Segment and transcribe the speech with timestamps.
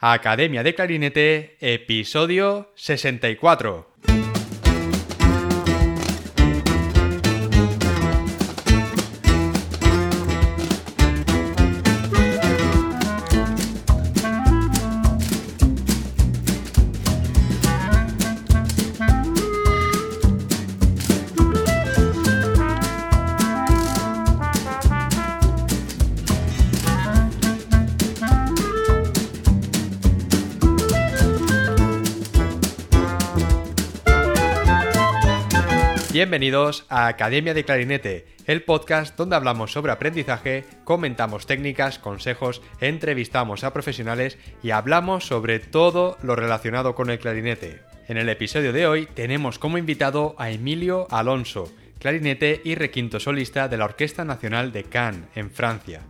[0.00, 3.94] Academia de Clarinete, episodio 64.
[36.28, 43.64] Bienvenidos a Academia de Clarinete, el podcast donde hablamos sobre aprendizaje, comentamos técnicas, consejos, entrevistamos
[43.64, 47.80] a profesionales y hablamos sobre todo lo relacionado con el clarinete.
[48.08, 53.66] En el episodio de hoy tenemos como invitado a Emilio Alonso, clarinete y requinto solista
[53.68, 56.02] de la Orquesta Nacional de Cannes, en Francia.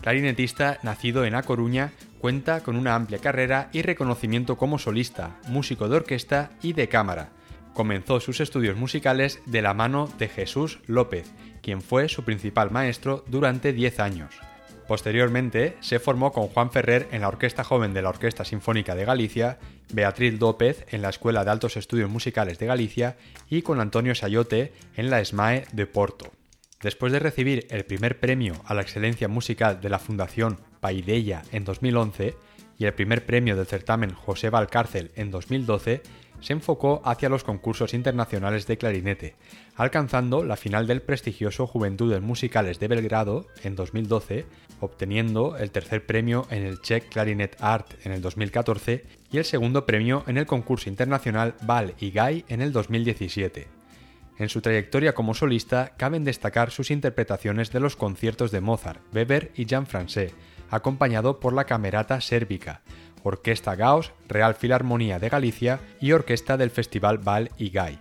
[0.00, 5.88] Clarinetista nacido en A Coruña, cuenta con una amplia carrera y reconocimiento como solista, músico
[5.88, 7.30] de orquesta y de cámara
[7.74, 11.30] comenzó sus estudios musicales de la mano de Jesús López,
[11.62, 14.34] quien fue su principal maestro durante 10 años.
[14.90, 19.04] Posteriormente se formó con Juan Ferrer en la Orquesta Joven de la Orquesta Sinfónica de
[19.04, 19.58] Galicia,
[19.92, 23.16] Beatriz López en la Escuela de Altos Estudios Musicales de Galicia
[23.48, 26.32] y con Antonio Sayote en la SMAE de Porto.
[26.82, 31.64] Después de recibir el primer premio a la excelencia musical de la Fundación Paideia en
[31.64, 32.34] 2011
[32.76, 36.02] y el primer premio del certamen José Valcárcel en 2012,
[36.40, 39.36] se enfocó hacia los concursos internacionales de clarinete,
[39.76, 44.46] alcanzando la final del prestigioso Juventudes Musicales de Belgrado en 2012,
[44.80, 49.86] obteniendo el tercer premio en el Czech Clarinet Art en el 2014 y el segundo
[49.86, 53.68] premio en el concurso internacional Val y Guy en el 2017.
[54.38, 59.52] En su trayectoria como solista caben destacar sus interpretaciones de los conciertos de Mozart, Weber
[59.54, 60.32] y Jean Francais,
[60.70, 62.80] acompañado por la Camerata Sérbica,
[63.22, 67.98] Orquesta Gauss, Real Filarmonía de Galicia y Orquesta del Festival Val y Gay.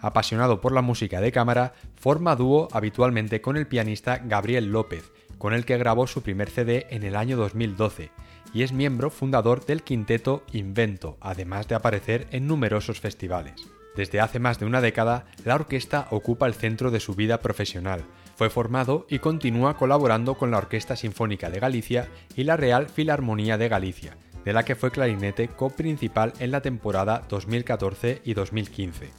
[0.00, 5.54] Apasionado por la música de cámara, forma dúo habitualmente con el pianista Gabriel López, con
[5.54, 8.10] el que grabó su primer CD en el año 2012,
[8.52, 13.54] y es miembro fundador del quinteto Invento, además de aparecer en numerosos festivales.
[13.96, 18.04] Desde hace más de una década, la orquesta ocupa el centro de su vida profesional.
[18.36, 23.56] Fue formado y continúa colaborando con la Orquesta Sinfónica de Galicia y la Real Filarmonía
[23.56, 29.10] de Galicia, de la que fue clarinete coprincipal en la temporada 2014 y 2015.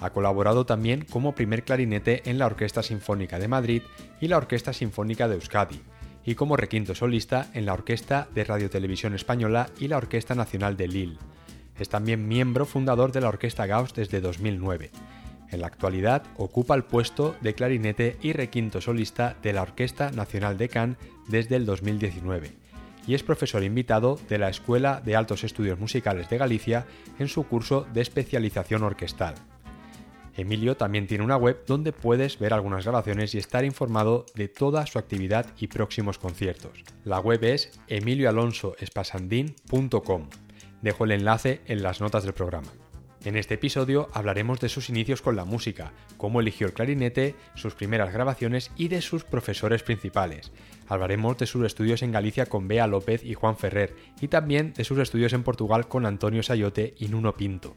[0.00, 3.82] Ha colaborado también como primer clarinete en la Orquesta Sinfónica de Madrid
[4.20, 5.80] y la Orquesta Sinfónica de Euskadi,
[6.24, 10.88] y como requinto solista en la Orquesta de Radiotelevisión Española y la Orquesta Nacional de
[10.88, 11.18] Lille.
[11.78, 14.90] Es también miembro fundador de la Orquesta Gauss desde 2009.
[15.50, 20.58] En la actualidad ocupa el puesto de clarinete y requinto solista de la Orquesta Nacional
[20.58, 20.98] de Cannes
[21.28, 22.67] desde el 2019
[23.08, 26.86] y es profesor invitado de la Escuela de Altos Estudios Musicales de Galicia
[27.18, 29.36] en su curso de especialización orquestal.
[30.36, 34.84] Emilio también tiene una web donde puedes ver algunas grabaciones y estar informado de toda
[34.86, 36.84] su actividad y próximos conciertos.
[37.04, 40.28] La web es emilioalonsoespasandin.com.
[40.82, 42.68] Dejo el enlace en las notas del programa.
[43.24, 47.74] En este episodio hablaremos de sus inicios con la música, cómo eligió el clarinete, sus
[47.74, 50.52] primeras grabaciones y de sus profesores principales.
[50.88, 54.84] Hablaremos de sus estudios en Galicia con Bea López y Juan Ferrer, y también de
[54.84, 57.76] sus estudios en Portugal con Antonio Sayote y Nuno Pinto.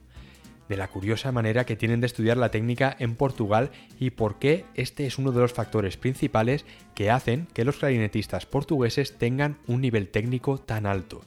[0.69, 4.63] De la curiosa manera que tienen de estudiar la técnica en Portugal y por qué
[4.73, 9.81] este es uno de los factores principales que hacen que los clarinetistas portugueses tengan un
[9.81, 11.22] nivel técnico tan alto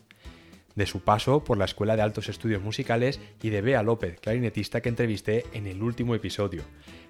[0.74, 4.80] de su paso por la Escuela de Altos Estudios Musicales y de Bea López, clarinetista
[4.80, 6.62] que entrevisté en el último episodio.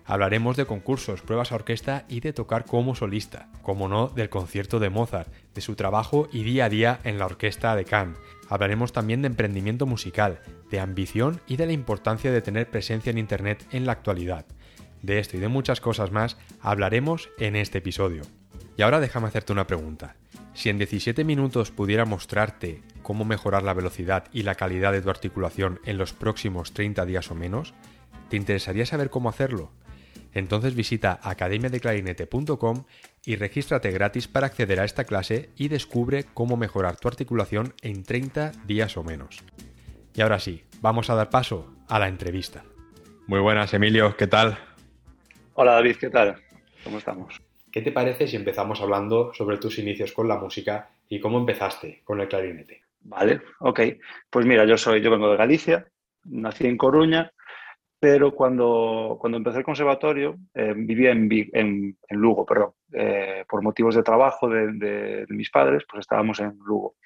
[0.06, 4.78] Hablaremos de concursos, pruebas a orquesta y de tocar como solista, como no del concierto
[4.78, 8.19] de Mozart, de su trabajo y día a día en la orquesta de Cannes.
[8.50, 13.19] Hablaremos también de emprendimiento musical, de ambición y de la importancia de tener presencia en
[13.19, 14.44] Internet en la actualidad.
[15.00, 18.22] De esto y de muchas cosas más hablaremos en este episodio.
[18.76, 20.16] Y ahora déjame hacerte una pregunta.
[20.53, 25.09] Si en 17 minutos pudiera mostrarte cómo mejorar la velocidad y la calidad de tu
[25.09, 27.72] articulación en los próximos 30 días o menos,
[28.28, 29.72] ¿te interesaría saber cómo hacerlo?
[30.34, 32.84] Entonces visita academiadeclarinete.com
[33.25, 38.03] y regístrate gratis para acceder a esta clase y descubre cómo mejorar tu articulación en
[38.03, 39.42] 30 días o menos.
[40.15, 42.65] Y ahora sí, vamos a dar paso a la entrevista.
[43.27, 44.59] Muy buenas, Emilio, ¿qué tal?
[45.54, 46.37] Hola David, ¿qué tal?
[46.83, 47.41] ¿Cómo estamos?
[47.72, 52.03] ¿Qué te parece si empezamos hablando sobre tus inicios con la música y cómo empezaste
[52.04, 52.83] con el clarinete?
[53.01, 53.80] Vale, ok.
[54.30, 55.87] Pues mira, yo soy, yo vengo de Galicia,
[56.25, 57.33] nací en Coruña,
[58.04, 64.03] pero cuando, cuando empecé el conservatorio eh, vivía en, Lugo, perdón, eh, por motivos de
[64.03, 66.97] trabajo de, mis padres, pues estábamos en Lugo.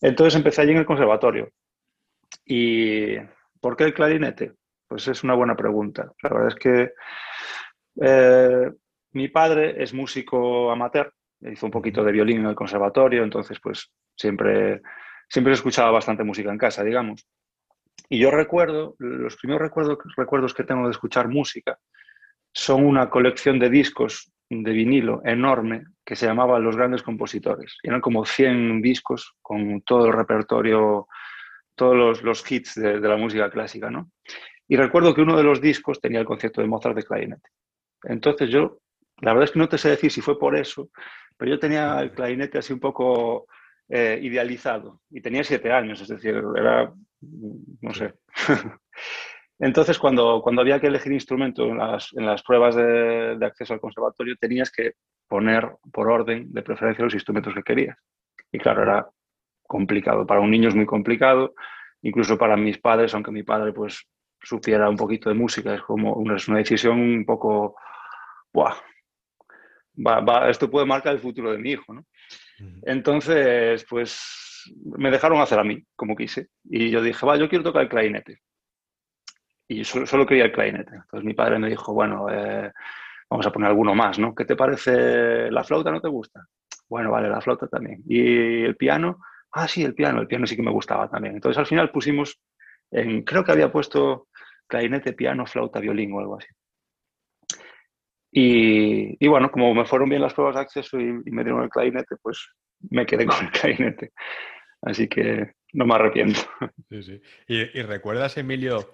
[0.00, 1.50] Entonces empecé allí en el conservatorio.
[2.46, 3.18] ¿Y
[3.60, 4.54] por qué el clarinete?
[4.88, 6.10] Pues es una buena pregunta.
[6.22, 6.92] La verdad es que
[8.00, 8.72] eh,
[9.12, 13.92] mi padre es músico amateur, hizo un poquito de violín en el conservatorio, entonces pues
[14.16, 14.80] siempre,
[15.28, 17.26] siempre escuchaba bastante música en casa, digamos.
[18.08, 21.78] Y yo recuerdo, los primeros recuerdos, recuerdos que tengo de escuchar música
[22.52, 27.78] son una colección de discos de vinilo enorme que se llamaba Los Grandes Compositores.
[27.84, 31.06] eran como 100 discos con todo el repertorio,
[31.76, 34.10] todos los, hits de, de, la música clásica, ¿no?
[34.66, 37.48] Y recuerdo que uno de los discos tenía el concierto de Mozart de clarinete.
[38.02, 38.78] Entonces yo,
[39.20, 40.90] la verdad es que no te sé decir si fue por eso,
[41.36, 43.46] pero yo tenía el clarinete así un poco
[43.88, 48.14] eh, idealizado y tenía siete años, es decir, era, no sé.
[49.58, 53.74] Entonces, cuando, cuando había que elegir instrumento en las, en las pruebas de, de, acceso
[53.74, 54.94] al conservatorio, tenías que
[55.28, 57.98] poner por orden de preferencia los instrumentos que querías.
[58.50, 59.06] Y claro, era
[59.62, 60.26] complicado.
[60.26, 61.54] Para un niño es muy complicado,
[62.02, 64.06] incluso para mis padres, aunque mi padre pues
[64.42, 67.76] supiera un poquito de música, es como una, es una decisión un poco
[68.52, 68.74] ¡buah!
[70.48, 72.06] esto puede marcar el futuro de mi hijo, ¿no?
[72.82, 74.18] Entonces, pues
[74.84, 76.48] me dejaron hacer a mí como quise.
[76.64, 78.40] Y yo dije, va, yo quiero tocar el clarinete.
[79.68, 80.94] Y solo, quería el clarinete.
[80.96, 82.72] Entonces mi padre me dijo, bueno, eh,
[83.28, 84.34] vamos a poner alguno más, ¿no?
[84.34, 85.50] ¿Qué te parece?
[85.50, 86.44] ¿La flauta no te gusta?
[86.88, 88.02] Bueno, vale, la flauta también.
[88.06, 89.18] ¿Y el piano?
[89.52, 90.20] Ah, sí, el piano.
[90.20, 91.34] El piano sí que me gustaba también.
[91.34, 92.40] Entonces al final pusimos,
[92.90, 94.28] en, creo que había puesto
[94.66, 96.48] clarinete, piano, flauta, violín o algo así.
[98.32, 102.16] Y, bueno, como me fueron bien las pruebas de acceso y, me dieron el clarinete,
[102.22, 102.48] pues
[102.88, 104.12] me quedé con el clarinete.
[104.82, 106.40] Así que no me arrepiento.
[106.88, 107.22] Sí, sí.
[107.46, 108.92] ¿Y, recuerdas, Emilio,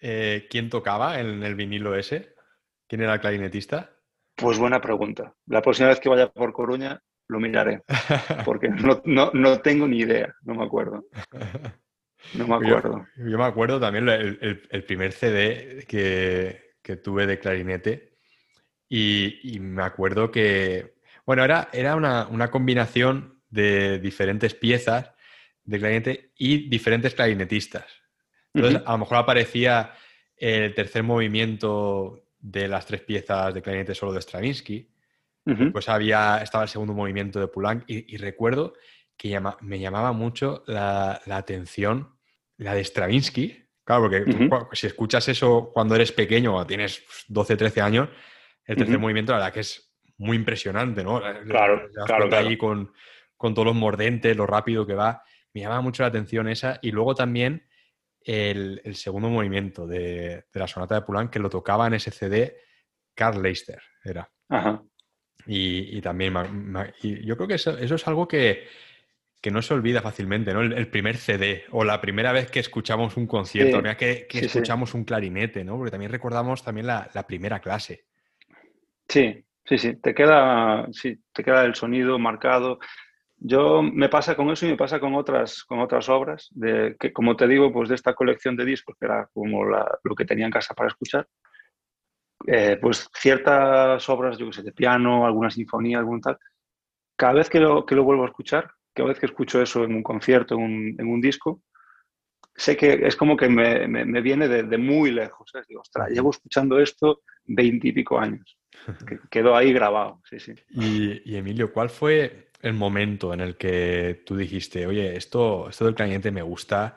[0.00, 2.34] eh, quién tocaba en el vinilo ese?
[2.88, 3.90] ¿Quién era el clarinetista?
[4.34, 5.34] Pues buena pregunta.
[5.46, 7.82] La próxima vez que vaya por Coruña lo miraré,
[8.44, 11.06] porque no, no, no tengo ni idea, no me acuerdo.
[12.34, 13.06] No me acuerdo.
[13.16, 18.16] Yo, me acuerdo también el, el, primer CD que, que, tuve de clarinete
[18.88, 20.95] y, me acuerdo que,
[21.26, 25.10] bueno, era, era una, una, combinación de diferentes piezas
[25.64, 27.84] de clarinete y diferentes clarinetistas.
[28.54, 29.92] Entonces, a lo mejor aparecía
[30.36, 34.88] el tercer movimiento de las tres piezas de clarinete solo de Stravinsky.
[35.72, 38.74] Pues había, estaba el segundo movimiento de Poulenc y, recuerdo
[39.16, 42.16] que me llamaba mucho la, la, atención
[42.56, 43.64] la de Stravinsky.
[43.84, 44.24] Claro, porque
[44.72, 48.08] si escuchas eso cuando eres pequeño o tienes 12, 13 años,
[48.64, 49.85] el tercer movimiento, la verdad que es
[50.18, 51.20] muy impresionante, ¿no?
[51.20, 52.92] Claro, claro, ahí con,
[53.38, 55.22] todos los mordentes, lo rápido que va.
[55.52, 56.78] Me llama mucho la atención esa.
[56.82, 57.66] Y luego también
[58.22, 62.56] el, segundo movimiento de, la sonata de Poulenc, que lo tocaba en ese CD
[63.14, 64.30] Carl Leister, era.
[64.48, 64.82] Ajá.
[65.46, 66.34] Y, también,
[67.02, 68.66] yo creo que eso, es algo que,
[69.44, 70.60] no se olvida fácilmente, ¿no?
[70.60, 75.62] El, primer CD o la primera vez que escuchamos un concierto, que, escuchamos un clarinete,
[75.62, 75.76] ¿no?
[75.76, 78.06] Porque también recordamos también la primera clase.
[79.08, 82.78] Sí, sí, sí, te queda, sí, te queda el sonido marcado.
[83.38, 87.12] Yo me pasa con eso y me pasa con otras, con otras obras, de, que
[87.12, 90.46] como te digo, pues de esta colección de discos, que era como lo que tenía
[90.46, 91.28] en casa para escuchar,
[92.46, 96.38] eh, pues ciertas obras, yo que sé, de piano, alguna sinfonía, algún tal,
[97.16, 99.94] cada vez que lo, que lo vuelvo a escuchar, cada vez que escucho eso en
[99.94, 101.62] un concierto, en un, en un disco,
[102.54, 105.50] sé que es como que me, me, viene de, muy lejos.
[105.54, 105.62] ¿eh?
[105.68, 108.55] Digo, ostras, llevo escuchando esto veintipico años.
[109.30, 110.54] Quedó ahí grabado, sí, sí.
[110.70, 115.94] Y, Emilio, ¿cuál fue el momento en el que tú dijiste, oye, esto, esto del
[115.94, 116.96] cliente me gusta,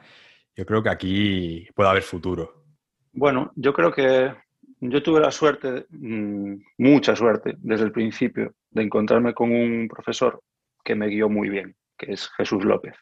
[0.56, 2.64] yo creo que aquí puede haber futuro?
[3.12, 4.34] Bueno, yo creo que
[4.82, 10.42] yo tuve la suerte, mm, mucha suerte, desde el principio, de encontrarme con un profesor
[10.84, 12.96] que me guió muy bien, que es Jesús López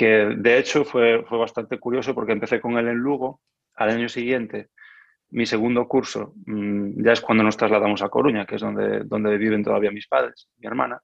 [0.00, 3.42] que de hecho fue, fue bastante curioso porque empecé con él en Lugo,
[3.74, 4.70] al año siguiente
[5.30, 9.36] mi segundo curso mm, ya es cuando nos trasladamos a Coruña, que es donde, donde
[9.38, 11.00] viven todavía mis padres, mi hermana.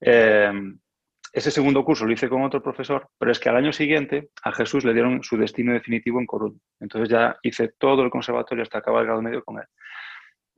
[0.00, 0.52] Eh,
[1.32, 4.52] ese segundo curso lo hice con otro profesor, pero es que al año siguiente a
[4.52, 6.58] Jesús le dieron su destino definitivo en Coruña.
[6.80, 9.66] Entonces ya hice todo el conservatorio hasta acabar el grado medio con él.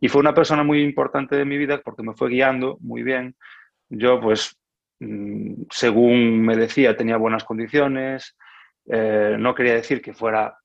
[0.00, 3.34] Y fue una persona muy importante de mi vida porque me fue guiando muy bien.
[3.88, 4.60] Yo pues
[5.00, 8.36] Mm, según me decía, tenía buenas condiciones.
[8.86, 10.58] Eh, no quería decir que fuera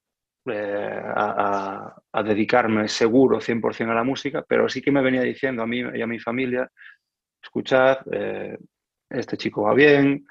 [0.48, 5.68] eh, a, dedicarme seguro 100% a la música, pero sí que me venía diciendo a
[5.68, 6.70] mí y a mi familia,
[7.42, 8.58] escuchad, eh,
[9.10, 10.26] este chico va bien,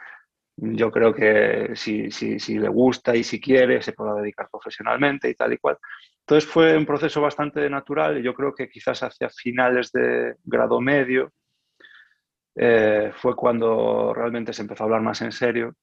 [0.56, 5.28] yo creo que si, si, si, le gusta y si quiere, se pueda dedicar profesionalmente
[5.28, 5.78] y tal y cual.
[6.21, 10.80] Entonces fue un proceso bastante natural y yo creo que quizás hacia finales de grado
[10.80, 11.33] medio,
[12.56, 15.75] eh, fue cuando realmente se empezó a hablar más en serio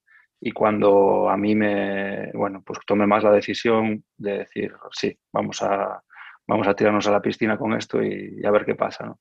[0.44, 5.62] Y cuando a mí me, bueno, pues tomé más la decisión de decir, sí, vamos
[5.62, 6.02] a,
[6.48, 9.14] vamos a tirarnos a la piscina con esto y, a ver qué pasa.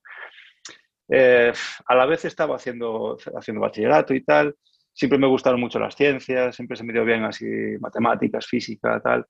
[1.07, 1.53] Eh,
[1.85, 4.55] a la vez estaba haciendo, haciendo bachillerato y tal,
[4.91, 7.45] siempre me gustaron mucho las ciencias, siempre se me dio bien así
[7.79, 9.23] matemáticas, física, tal.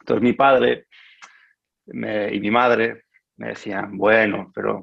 [0.00, 0.86] Entonces mi padre
[1.86, 3.04] y mi madre
[3.36, 4.82] me decían, bueno, pero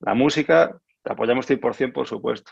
[0.00, 2.50] la música te apoyamos 100%, por supuesto.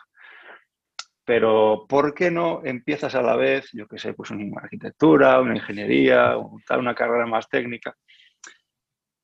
[1.26, 5.56] Pero ¿por qué no empiezas a la vez, yo qué sé, pues una arquitectura, una
[5.56, 7.96] ingeniería, una carrera más técnica?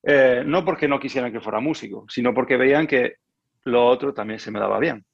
[0.02, 3.18] Eh, no porque no quisieran que fuera músico, sino porque veían que
[3.64, 5.04] lo otro también se me daba bien.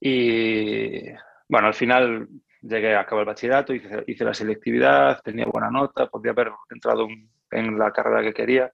[0.00, 1.02] Y
[1.48, 2.28] bueno, al final
[2.62, 7.08] llegué a acabar el bachillerato, hice, la selectividad, tenía buena nota, podía haber entrado
[7.50, 8.70] en la carrera que quería,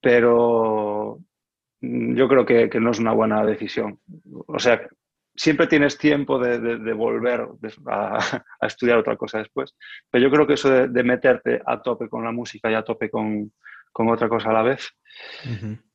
[0.00, 1.18] pero
[1.80, 3.98] yo creo que, no es una buena decisión.
[4.46, 4.88] O sea,
[5.36, 7.48] siempre tienes tiempo de, volver
[7.86, 9.76] a, estudiar otra cosa después,
[10.10, 13.10] pero yo creo que eso de, meterte a tope con la música y a tope
[13.10, 13.52] con,
[13.92, 14.90] otra cosa a la vez,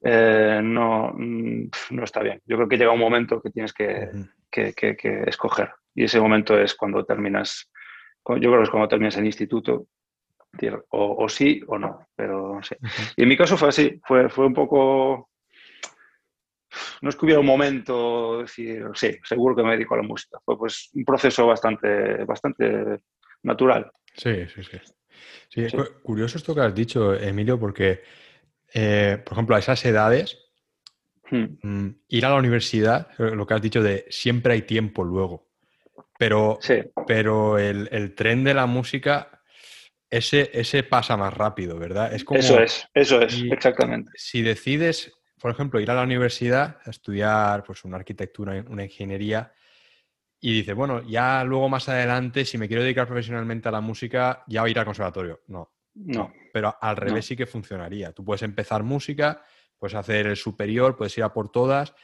[0.03, 2.41] eh, no, no está bien.
[2.45, 4.09] Yo creo que llega un momento que tienes que,
[4.49, 5.71] que, escoger.
[5.93, 7.69] Y ese momento es cuando terminas,
[8.27, 9.87] yo creo que es cuando terminas el instituto,
[10.89, 12.59] o, sí o no, pero.
[13.15, 15.30] Y en mi caso fue así, fue, fue un poco...
[17.01, 20.39] No es que hubiera un momento, decir, sí, seguro que me dedico a la música.
[20.45, 23.01] Fue pues un proceso bastante, bastante
[23.43, 23.91] natural.
[24.15, 24.77] Sí, sí, sí.
[25.49, 25.67] Sí,
[26.01, 28.01] curioso esto que has dicho, Emilio, porque,
[28.73, 30.51] eh, por ejemplo, a esas edades,
[31.31, 31.57] Hmm.
[31.63, 35.49] Mm, ir a la universidad, eh, lo que has dicho de siempre hay tiempo luego.
[36.19, 36.59] Pero,
[37.07, 39.41] pero el, tren de la música,
[40.07, 42.13] ese, ese pasa más rápido, ¿verdad?
[42.13, 44.11] Es como, eso es, eso es, exactamente.
[44.15, 49.53] Si decides, por ejemplo, ir a la universidad a estudiar pues, una arquitectura, una ingeniería,
[50.39, 54.43] y dices, bueno, ya luego más adelante, si me quiero dedicar profesionalmente a la música,
[54.47, 55.41] ya voy a ir al conservatorio.
[55.47, 55.71] No.
[55.93, 56.33] No.
[56.53, 58.11] Pero al revés sí que funcionaría.
[58.13, 59.43] Tú puedes empezar música
[59.81, 61.95] Puedes hacer el superior, puedes ir a por todas,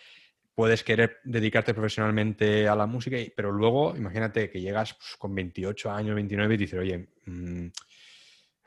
[0.56, 5.92] puedes querer dedicarte profesionalmente a la música, pero luego imagínate que llegas pues, con 28
[5.92, 7.68] años, 29 y dices, oye, mm,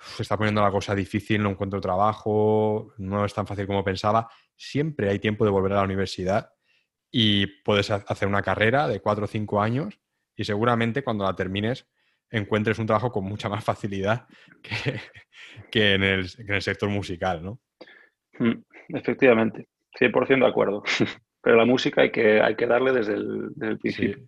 [0.00, 4.28] se está poniendo la cosa difícil, no encuentro trabajo, no es tan fácil como pensaba.
[4.56, 6.52] Siempre hay tiempo de volver a la universidad
[7.10, 10.00] y puedes hacer una carrera de 4 o 5 años
[10.36, 11.88] y seguramente cuando la termines
[12.30, 14.26] encuentres un trabajo con mucha más facilidad
[15.70, 17.60] que, en, el, en, el, sector musical, ¿no?
[18.38, 18.62] Mm.
[18.88, 20.82] Efectivamente, 100% de acuerdo.
[21.42, 24.18] Pero la música hay que, hay que darle desde el, principio.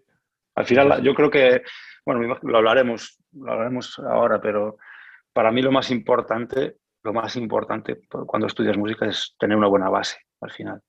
[0.55, 1.63] Al final, yo creo que,
[2.07, 4.79] bueno, lo hablaremos, lo hablaremos ahora, pero
[5.33, 9.89] para mí lo más importante, lo más importante cuando estudias música es tener una buena
[9.89, 10.81] base al final.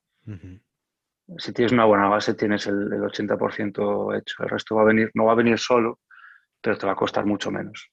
[1.38, 4.44] Si tienes una buena base, tienes el, 80% hecho.
[4.44, 6.00] El resto va a venir, no va a venir solo,
[6.62, 7.90] pero te va a costar mucho menos.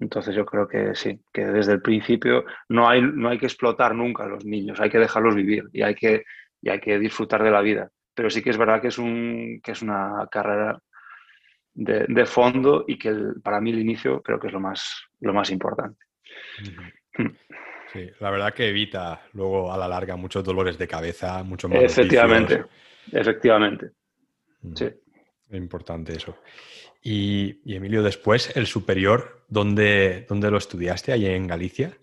[0.00, 3.94] Entonces yo creo que sí, que desde el principio no hay, no hay que explotar
[3.94, 6.24] nunca a los niños, hay que dejarlos vivir y hay que,
[6.60, 7.90] y hay que disfrutar de la vida.
[8.14, 10.78] Pero sí que es verdad que es, un, que es una carrera
[11.78, 15.50] de, fondo y que para mí el inicio creo que es lo más, lo más
[15.50, 15.98] importante.
[17.92, 21.82] Sí, la verdad que evita luego a la larga muchos dolores de cabeza, mucho más.
[21.82, 22.64] Efectivamente,
[23.12, 23.90] efectivamente.
[24.74, 24.84] Sí.
[24.84, 26.36] Es importante eso.
[27.02, 31.12] Y, Emilio, después, el superior, ¿dónde, ¿dónde, lo estudiaste?
[31.12, 31.96] ¿Allí en Galicia?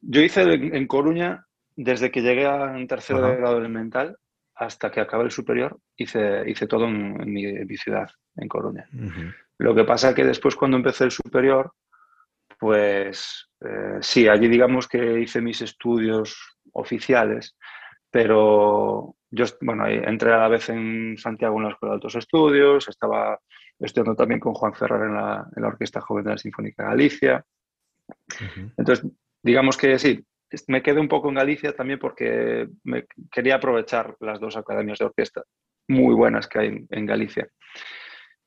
[0.00, 4.16] Yo hice en Coruña, desde que llegué a un tercero de grado elemental
[4.58, 8.88] hasta que acabé el superior, hice, hice todo en, mi, ciudad, en Coruña.
[9.58, 11.72] Lo que pasa que después, cuando empecé el superior,
[12.58, 16.36] pues eh, sí, allí digamos que hice mis estudios
[16.72, 17.56] oficiales,
[18.10, 22.88] pero yo, bueno, entré a la vez en Santiago en la Escuela de Altos Estudios,
[22.88, 23.38] estaba
[23.78, 27.44] estudiando también con Juan Ferrer en la, en la Orquesta Joven de la Sinfónica Galicia.
[28.76, 29.06] Entonces,
[29.40, 30.24] digamos que sí,
[30.66, 35.06] me quedé un poco en Galicia también porque me quería aprovechar las dos academias de
[35.06, 35.42] orquesta
[35.88, 37.48] muy buenas que hay en, Galicia.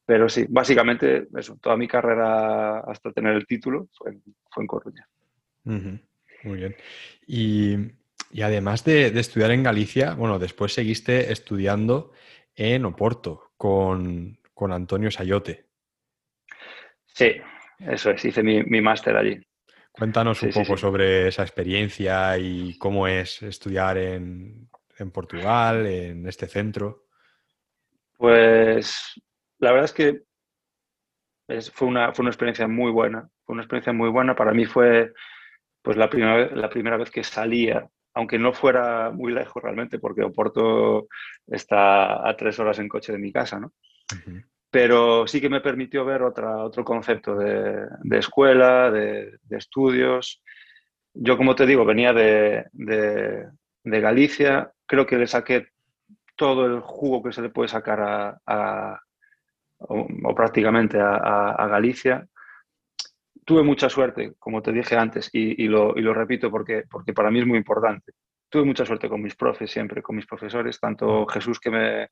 [0.06, 4.18] Pero sí, básicamente eso, toda mi carrera hasta tener el título fue,
[4.50, 5.08] fue en Coruña.
[5.64, 6.76] Muy bien.
[7.26, 7.76] Y,
[8.32, 12.12] y además de, de, estudiar en Galicia, bueno, después seguiste estudiando
[12.56, 15.66] en Oporto con, con Antonio Sayote.
[17.08, 17.36] Sí,
[17.80, 19.40] eso es, hice mi, máster allí.
[19.92, 24.70] Cuéntanos un poco sobre esa experiencia y cómo es estudiar en,
[25.14, 27.08] Portugal, en este centro.
[28.18, 29.22] Pues
[29.58, 30.22] la verdad es que
[31.74, 33.28] fue, una, fue, una, experiencia muy buena.
[33.44, 34.36] Fue una experiencia muy buena.
[34.36, 35.12] Para mí fue
[35.82, 40.24] pues, la, primera, la primera vez que salía, aunque no fuera muy lejos realmente, porque
[40.24, 41.08] Oporto
[41.48, 43.74] está a tres horas en coche de mi casa, ¿no?
[44.72, 50.42] Pero sí que me permitió ver otra, otro concepto de, escuela, de, estudios.
[51.14, 53.50] Yo, como te digo, venía de,
[53.84, 55.68] Galicia, creo que le saqué
[56.38, 59.00] todo el jugo que se le puede sacar a,
[59.80, 62.26] o, prácticamente a, Galicia.
[63.44, 67.46] Tuve mucha suerte, como te dije antes, y, lo, repito porque, porque para mí es
[67.46, 68.14] muy importante.
[68.48, 72.08] Tuve mucha suerte con mis profes siempre, con mis profesores, tanto Jesús que me,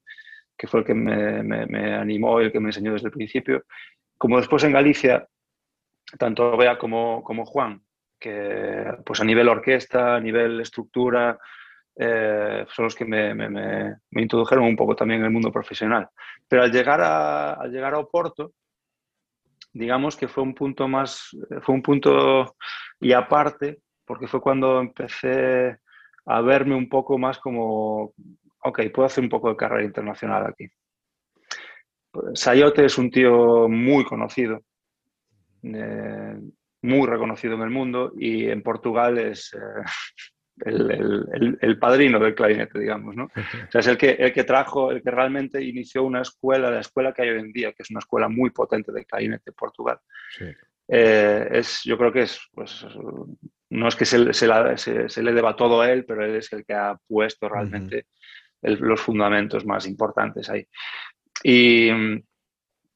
[0.59, 3.63] que fue el que me, animó y el que me enseñó desde el principio.
[4.17, 5.25] Como después en Galicia,
[6.17, 7.81] tanto Bea como, Juan,
[8.19, 11.39] que pues a nivel orquesta, a nivel estructura,
[11.95, 16.09] eh, son los que me, me, introdujeron un poco también en el mundo profesional.
[16.45, 18.51] Pero al llegar a, al llegar a Oporto,
[19.71, 21.29] digamos que fue un punto más,
[21.61, 22.57] fue un punto
[22.99, 25.77] y aparte, porque fue cuando empecé
[26.25, 28.13] a verme un poco más como,
[28.63, 30.67] ok, puedo hacer un poco de carrera internacional aquí.
[32.33, 34.63] Sayote es un tío muy conocido,
[35.63, 36.39] eh,
[36.81, 43.15] muy reconocido en el mundo y en Portugal es eh, el, padrino del clarinete, digamos,
[43.15, 43.25] ¿no?
[43.67, 46.81] O sea, es el que, el que trajo, el que realmente inició una escuela, la
[46.81, 49.55] escuela que hay hoy en día, que es una escuela muy potente de clarinete en
[49.55, 49.99] Portugal.
[50.87, 52.85] Eh, es, yo creo que es, pues,
[53.69, 56.73] no es que se, se, le deba todo a él, pero él es el que
[56.73, 58.07] ha puesto realmente
[58.61, 60.67] los fundamentos más importantes ahí.
[61.43, 62.23] Y mm,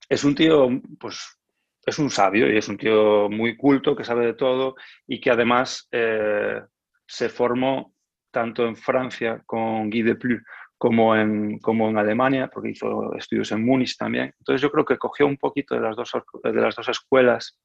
[0.10, 1.40] es un tío, pues,
[1.86, 4.76] es un sabio y es un tío muy culto que sabe de todo
[5.08, 6.62] y que además eh,
[7.06, 7.94] se formó
[8.32, 10.40] tanto en Francia con Guy Deplu
[10.78, 14.34] como en, como en Alemania, porque hizo estudios en Múnich también.
[14.40, 16.12] Entonces yo creo que cogió un poquito de las dos,
[16.44, 17.58] de las dos escuelas,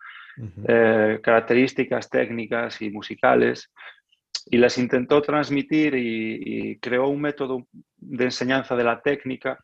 [0.68, 3.72] eh, características técnicas y musicales,
[4.50, 9.58] y las intentó transmitir y, creó un método de enseñanza de la técnica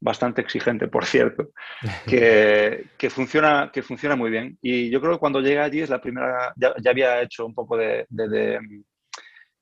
[0.00, 1.50] bastante exigente, por cierto,
[2.06, 4.58] que, que, funciona, que funciona muy bien.
[4.62, 7.76] Y yo creo que cuando llegué allí es la primera, ya, había hecho un poco
[7.76, 8.60] de, de,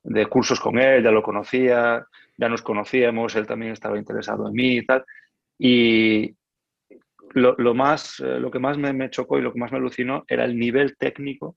[0.02, 2.04] de, cursos con él, ya lo conocía,
[2.36, 5.04] ya nos conocíamos, él también estaba interesado en mí y tal.
[5.58, 6.34] Y
[7.34, 9.78] lo, lo más, eh, lo que más me, me, chocó y lo que más me
[9.78, 11.56] alucinó era el nivel técnico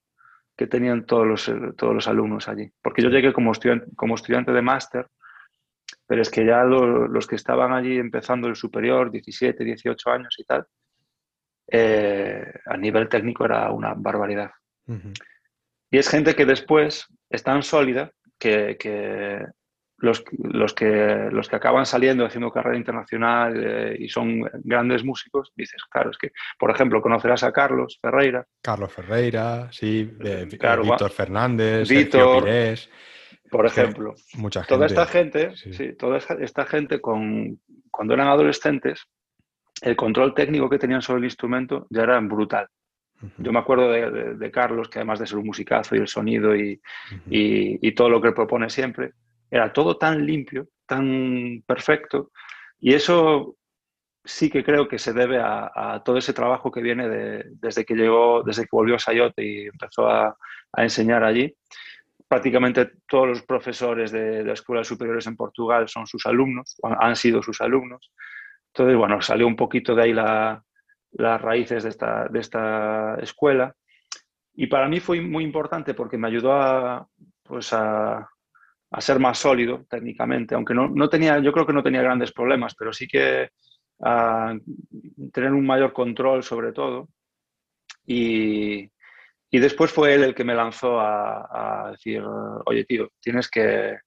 [0.57, 2.69] que tenían todos los, todos los alumnos allí.
[2.81, 5.07] Porque yo llegué como estudiante, como estudiante de máster,
[6.07, 10.43] pero es que ya los que estaban allí empezando el superior, 17, 18 años y
[10.43, 10.65] tal,
[11.69, 14.51] eh, a nivel técnico era una barbaridad.
[15.91, 19.45] Y es gente que después es tan sólida que, que
[19.97, 25.51] los, los, que, los que acaban saliendo haciendo carrera internacional eh, y son grandes músicos,
[25.55, 28.45] dices, claro, es que, por ejemplo, conocerás a Carlos Ferreira.
[28.61, 32.89] Carlos Ferreira, sí, eh, Víctor Fernández, Víctor, Pires,
[33.49, 34.13] por ejemplo.
[34.35, 34.75] Mucha gente.
[34.75, 35.93] Toda esta gente, sí.
[35.93, 39.03] toda esta gente con, cuando eran adolescentes,
[39.81, 42.67] el control técnico que tenían sobre el instrumento ya era brutal.
[43.39, 46.79] Yo me acuerdo de, Carlos, que además de ser un musicazo y el sonido y,
[47.31, 49.13] y, y todo lo que propone siempre,
[49.49, 52.31] era todo tan limpio, tan perfecto,
[52.79, 53.57] y eso
[54.27, 57.07] sí que creo que se debe a, todo ese trabajo que viene
[57.51, 60.35] desde que llegó, desde que volvió a Sayote y empezó a,
[60.75, 61.55] enseñar allí.
[62.27, 67.41] Prácticamente todos los profesores de, de, escuelas superiores en Portugal son sus alumnos, han sido
[67.41, 68.11] sus alumnos.
[68.67, 73.73] Entonces, bueno, salió un poquito de ahí las raíces de esta, de esta escuela.
[74.53, 77.07] Y para mí fue muy importante porque me ayudó a,
[77.43, 78.29] pues a,
[78.91, 82.31] a ser más sólido técnicamente, aunque no, no, tenía, yo creo que no tenía grandes
[82.31, 83.49] problemas, pero sí que
[84.01, 84.55] a
[85.33, 87.09] tener un mayor control sobre todo.
[88.05, 88.89] Y,
[89.49, 92.23] y, después fue él el que me lanzó a, decir,
[92.65, 93.97] oye tío, tienes que,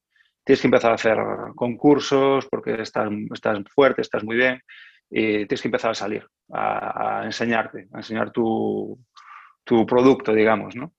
[0.43, 1.19] tienes que empezar a hacer
[1.55, 4.61] concursos porque estás, estás fuerte, estás muy bien
[5.11, 8.99] y tienes que empezar a salir, a, enseñarte, a enseñar tu,
[9.64, 10.93] tu, producto, digamos, ¿no?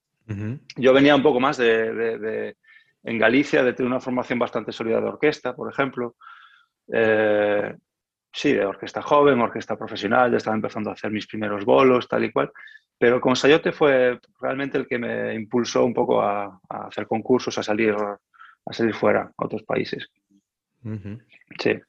[0.78, 2.56] Yo venía un poco más de
[3.04, 6.16] en Galicia de tener una formación bastante sólida de orquesta, por ejemplo.
[6.92, 7.74] Eh,
[8.32, 12.24] sí, de orquesta joven, orquesta profesional, ya estaba empezando a hacer mis primeros bolos, tal
[12.24, 12.52] y cual.
[12.98, 17.64] Pero con Sayote fue realmente el que me impulsó un poco a, hacer concursos, a
[17.64, 20.08] salir, a salir fuera a otros países.
[21.60, 21.80] Sí.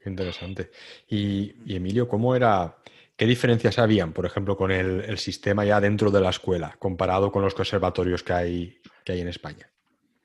[0.00, 0.70] Qué interesante.
[1.08, 2.76] Y, Emilio, ¿cómo era,
[3.14, 7.30] qué diferencias habían, por ejemplo, con el, el, sistema ya dentro de la escuela, comparado
[7.30, 9.73] con los conservatorios que hay, que hay en España?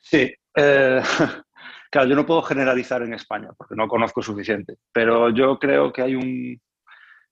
[0.09, 1.01] Sí, eh,
[1.91, 6.01] claro, yo no puedo generalizar en España porque no conozco suficiente, pero yo creo que
[6.01, 6.59] hay un,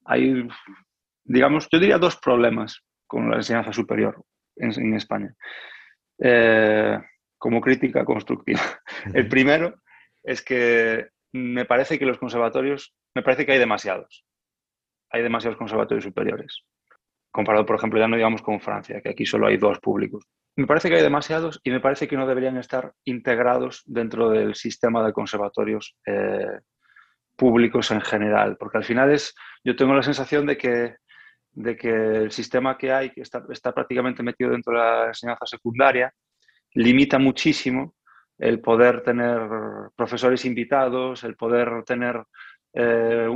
[0.05, 0.47] hay,
[1.23, 4.23] digamos, yo diría dos problemas con la enseñanza superior
[4.57, 5.33] en, España,
[6.19, 6.99] eh,
[7.39, 8.61] como crítica constructiva.
[9.13, 9.81] El primero
[10.21, 14.23] es que me parece que los conservatorios, me parece que hay demasiados.
[15.09, 16.61] hay demasiados conservatorios superiores.
[17.31, 20.23] Comparado, por ejemplo, ya no digamos con Francia, que aquí solo hay dos públicos.
[20.57, 24.55] Me parece que hay demasiados y me parece que no deberían estar integrados dentro del
[24.55, 26.61] sistema de conservatorios eh,
[27.35, 30.95] públicos en general, porque al final es, yo tengo la sensación de que,
[31.51, 35.45] de que el sistema que hay, que está, está prácticamente metido dentro de la enseñanza
[35.45, 36.11] secundaria,
[36.73, 37.93] limita muchísimo
[38.39, 39.39] el poder tener
[39.95, 42.23] profesores invitados, el poder tener
[42.73, 43.29] eh,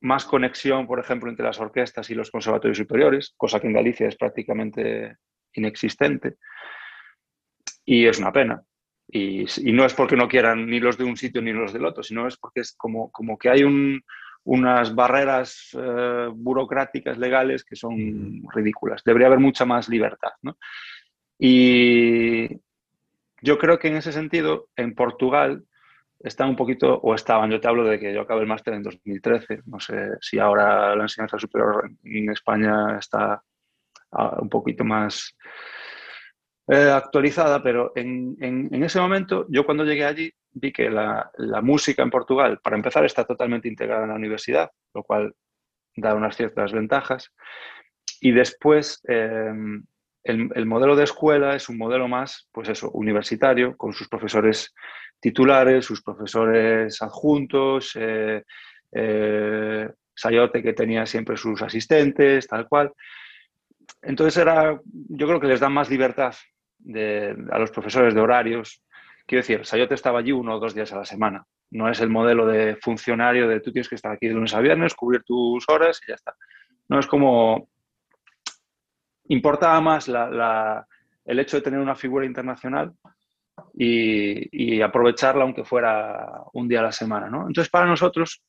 [0.00, 4.08] más conexión, por ejemplo, entre las orquestas y los conservatorios superiores, cosa que en Galicia
[4.08, 5.18] es prácticamente
[5.56, 6.36] inexistente.
[7.84, 8.62] Y es una pena.
[9.08, 12.02] Y, no es porque no quieran ni los de un sitio ni los del otro,
[12.02, 13.62] sino es porque es como, como que hay
[14.44, 19.02] unas barreras eh, burocráticas legales que son ridículas.
[19.04, 20.32] Debería haber mucha más libertad.
[21.38, 22.48] Y
[23.42, 25.64] yo creo que en ese sentido, en Portugal,
[26.20, 28.82] están un poquito, o estaban, yo te hablo de que yo acabé el máster en
[28.82, 33.42] 2013, no sé si ahora la enseñanza superior en España está
[34.12, 35.36] un poquito más
[36.68, 38.36] eh, actualizada, pero en,
[38.82, 41.30] ese momento, yo cuando llegué allí, vi que la,
[41.62, 45.34] música en Portugal, para empezar, está totalmente integrada en la universidad, lo cual
[45.96, 47.32] da unas ciertas ventajas,
[48.20, 49.02] y después...
[49.08, 49.52] Eh,
[50.26, 54.74] el, modelo de escuela es un modelo más, pues eso, universitario, con sus profesores
[55.20, 58.42] titulares, sus profesores adjuntos, eh,
[58.92, 62.92] eh, Sayote que tenía siempre sus asistentes, tal cual.
[64.06, 66.34] Entonces era, yo creo que les dan más libertad
[67.50, 68.82] a los profesores de horarios.
[69.26, 71.44] Quiero decir, Sayote estaba allí uno o dos días a la semana.
[71.70, 74.60] No es el modelo de funcionario de tú tienes que estar aquí de lunes a
[74.60, 76.34] viernes, cubrir tus horas y ya está.
[76.88, 77.68] No es como
[79.28, 82.92] importaba más el hecho de tener una figura internacional
[83.74, 87.28] y, aprovecharla aunque fuera un día a la semana.
[87.28, 87.46] ¿no?
[87.48, 88.42] Entonces, para nosotros,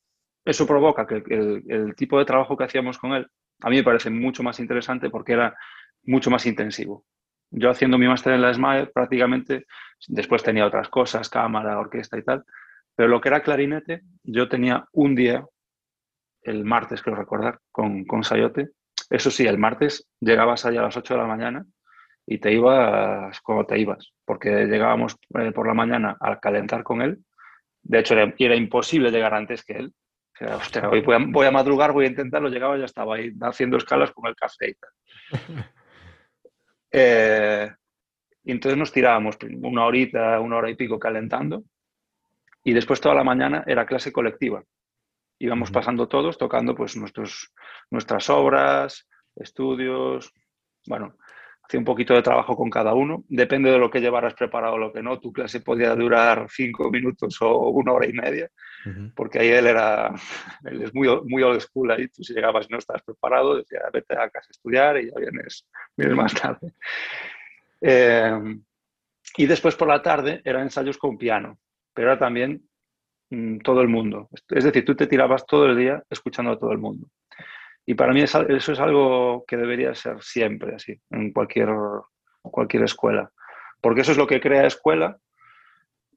[0.45, 3.27] eso provoca que el, tipo de trabajo que hacíamos con él,
[3.61, 5.55] a mí me parece mucho más interesante porque era
[6.03, 7.05] mucho más intensivo.
[7.49, 9.65] Yo haciendo mi máster en la SMAE, prácticamente,
[10.07, 12.43] después tenía otras cosas, cámara, orquesta y tal,
[12.95, 15.45] pero lo que era clarinete, yo tenía un día,
[16.41, 18.69] el martes, creo recordar, con, con Sayote,
[19.09, 21.65] eso sí, el martes llegabas allá a las 8 de la mañana
[22.25, 27.01] y te ibas como te ibas, porque llegábamos eh, por la mañana al calentar con
[27.01, 27.19] él.
[27.81, 29.93] De hecho, era, imposible llegar antes que él.
[30.89, 32.49] Hoy voy a, madrugar, voy a intentarlo.
[32.49, 34.91] Llegaba, ya estaba ahí haciendo escalas con el café y tal.
[36.89, 37.69] Eh,
[38.45, 41.63] y entonces nos tirábamos una horita, una hora y pico calentando.
[42.63, 44.63] Y después toda la mañana era clase colectiva
[45.39, 47.53] íbamos pasando todos, tocando pues nuestros,
[47.91, 50.33] nuestras obras, estudios,
[50.87, 51.15] bueno,
[51.61, 54.77] hacía un poquito de trabajo con cada uno, depende de lo que llevaras preparado o
[54.77, 58.49] lo que no, tu clase podía durar cinco minutos o una hora y media,
[59.15, 60.13] porque ahí él era,
[60.65, 63.81] él es muy, muy old school ahí, tú si llegabas y no estás preparado, decía,
[63.91, 66.73] vete a casa a estudiar y ya vienes, vienes más tarde.
[67.81, 68.57] Eh,
[69.37, 71.59] y después por la tarde eran ensayos con piano,
[71.93, 72.67] pero era también
[73.29, 74.29] Mm, todo el mundo.
[74.49, 77.09] Es decir, tú te tirabas todo el día escuchando a todo el mundo.
[77.85, 81.69] Y para mí eso es algo que debería ser siempre así, en cualquier,
[82.41, 83.31] cualquier escuela.
[83.81, 85.17] Porque eso es lo que crea escuela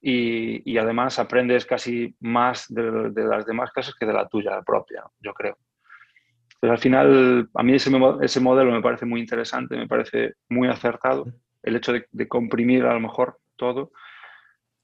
[0.01, 5.33] y, además aprendes casi más de, las demás clases que de la tuya propia, yo
[5.35, 5.59] creo.
[6.61, 7.91] Pero al final, a mí ese,
[8.23, 11.27] ese, modelo me parece muy interesante, me parece muy acertado,
[11.63, 13.93] el hecho de, de comprimir a lo mejor todo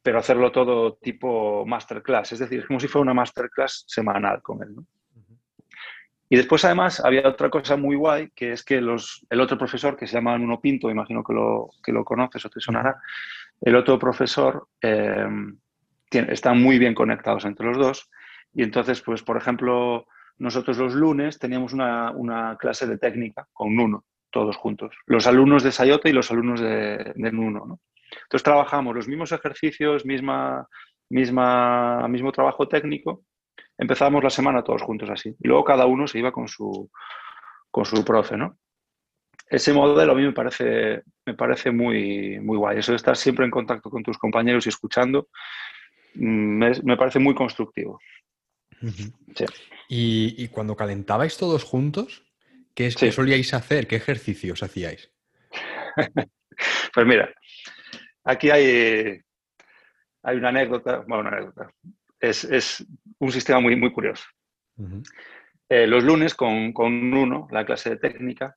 [0.07, 4.77] pero hacerlo todo tipo masterclass, es decir, como si fuera una masterclass semanal con él.
[6.29, 9.97] Y después, además, había otra cosa muy guay, que es que los, el otro profesor,
[9.97, 13.03] que se llama Nuno Pinto, imagino que lo, que lo conoces o te sonará,
[13.61, 15.27] el otro profesor eh,
[16.11, 18.11] están muy bien conectados entre los dos.
[18.53, 20.07] Y entonces, pues, por ejemplo,
[20.39, 24.97] nosotros los lunes teníamos una, una clase de técnica con Nuno, todos juntos.
[25.07, 27.65] Los alumnos de Sayote y los alumnos de, Nuno.
[27.67, 27.81] ¿no?
[28.23, 30.67] Entonces trabajamos los mismos ejercicios, misma,
[31.11, 33.23] misma, mismo trabajo técnico.
[33.79, 35.35] Empezamos la semana todos juntos así.
[35.39, 36.91] Y luego cada uno se iba con su,
[37.71, 38.59] con su profe, ¿no?
[39.49, 42.79] Ese modelo a mí me parece, me parece muy, muy guay.
[42.79, 45.29] Eso de estar siempre en contacto con tus compañeros y escuchando
[46.15, 48.01] mm, me, parece muy constructivo.
[49.89, 52.25] ¿Y, cuando calentabais todos juntos,
[52.75, 53.87] ¿qué, es, ¿qué solíais hacer?
[53.87, 55.11] ¿Qué ejercicios hacíais?
[56.95, 57.33] pues mira,
[58.27, 59.21] Aquí hay,
[60.25, 61.71] hay una anécdota, bueno, una anécdota.
[62.19, 62.85] Es,
[63.21, 64.25] un sistema muy, muy curioso.
[65.69, 68.57] Eh, los lunes con, con uno, la clase de técnica,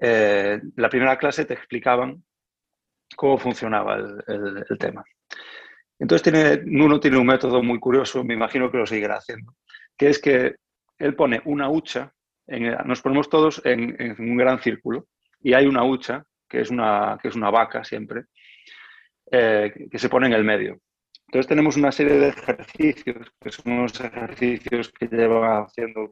[0.00, 2.22] eh, la primera clase te explicaban
[3.14, 5.04] cómo funcionaba el, tema.
[5.98, 9.54] Entonces, tiene, Nuno tiene un método muy curioso, me imagino que lo seguirá haciendo,
[9.96, 10.56] que es que
[10.98, 12.12] él pone una hucha,
[12.48, 15.06] nos ponemos todos en, un gran círculo
[15.42, 18.24] y hay una hucha, que es una, que es una vaca siempre,
[19.30, 20.80] eh, que se pone en el medio.
[21.30, 26.08] Entonces tenemos una serie de ejercicios, que son unos ejercicios que llevan haciendo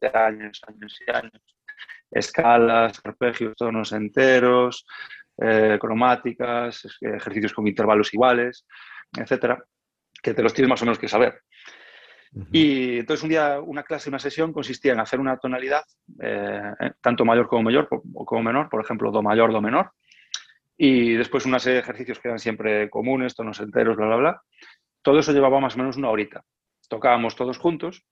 [0.00, 1.56] de años, años y años.
[2.12, 4.86] Escalas, arpegios, tonos enteros,
[5.38, 8.66] eh, cromáticas, ejercicios con intervalos iguales,
[9.16, 9.64] etcétera,
[10.22, 11.40] que te los tienes más o menos que saber.
[12.50, 15.84] Y entonces un día una clase, una sesión consistía en hacer una tonalidad,
[16.22, 19.92] eh, tanto mayor como mayor o como menor, por ejemplo, do mayor, do menor,
[20.76, 24.42] y después una serie de ejercicios que eran siempre comunes, tonos enteros, bla, bla, bla.
[25.02, 26.42] Todo eso llevaba más o menos una horita.
[26.88, 28.06] Tocábamos todos juntos,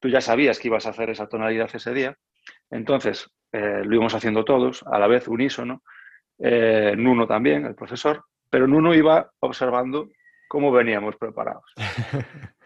[0.00, 2.16] tú ya sabías que ibas a hacer esa tonalidad ese día,
[2.70, 5.82] entonces eh, lo íbamos haciendo todos, a la vez unísono,
[6.38, 10.08] eh, Nuno también, el profesor, pero Nuno iba observando
[10.48, 11.72] cómo veníamos preparados.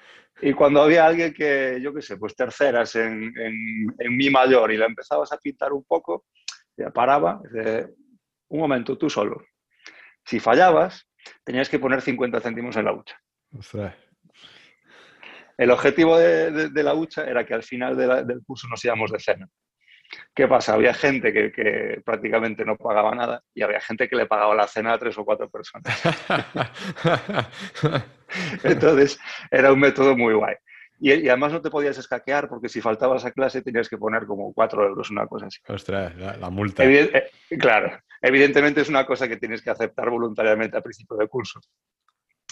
[0.43, 4.79] Y cuando había alguien que, yo qué sé, pues terceras en, en, mi mayor y
[4.79, 6.25] la empezabas a pintar un poco,
[6.79, 7.43] ya paraba,
[8.49, 9.45] un momento, tú solo.
[10.25, 11.07] Si fallabas,
[11.45, 13.21] tenías que poner 50 céntimos en la hucha.
[15.59, 19.47] El objetivo de, la hucha era que al final del curso nos íbamos de cena.
[20.35, 20.75] ¿Qué pasa?
[20.75, 24.93] Había gente que, prácticamente no pagaba nada y había gente que le pagaba la cena
[24.93, 25.85] a tres o cuatro personas.
[28.65, 29.19] Entonces,
[29.51, 30.55] era un método muy guay.
[30.99, 34.53] Y, además no te podías escaquear porque si faltabas a clase tenías que poner como
[34.53, 35.59] cuatro euros, una cosa así.
[35.67, 36.85] Ostras, la, multa.
[36.85, 41.61] Eh, claro, evidentemente es una cosa que tienes que aceptar voluntariamente al principio del curso.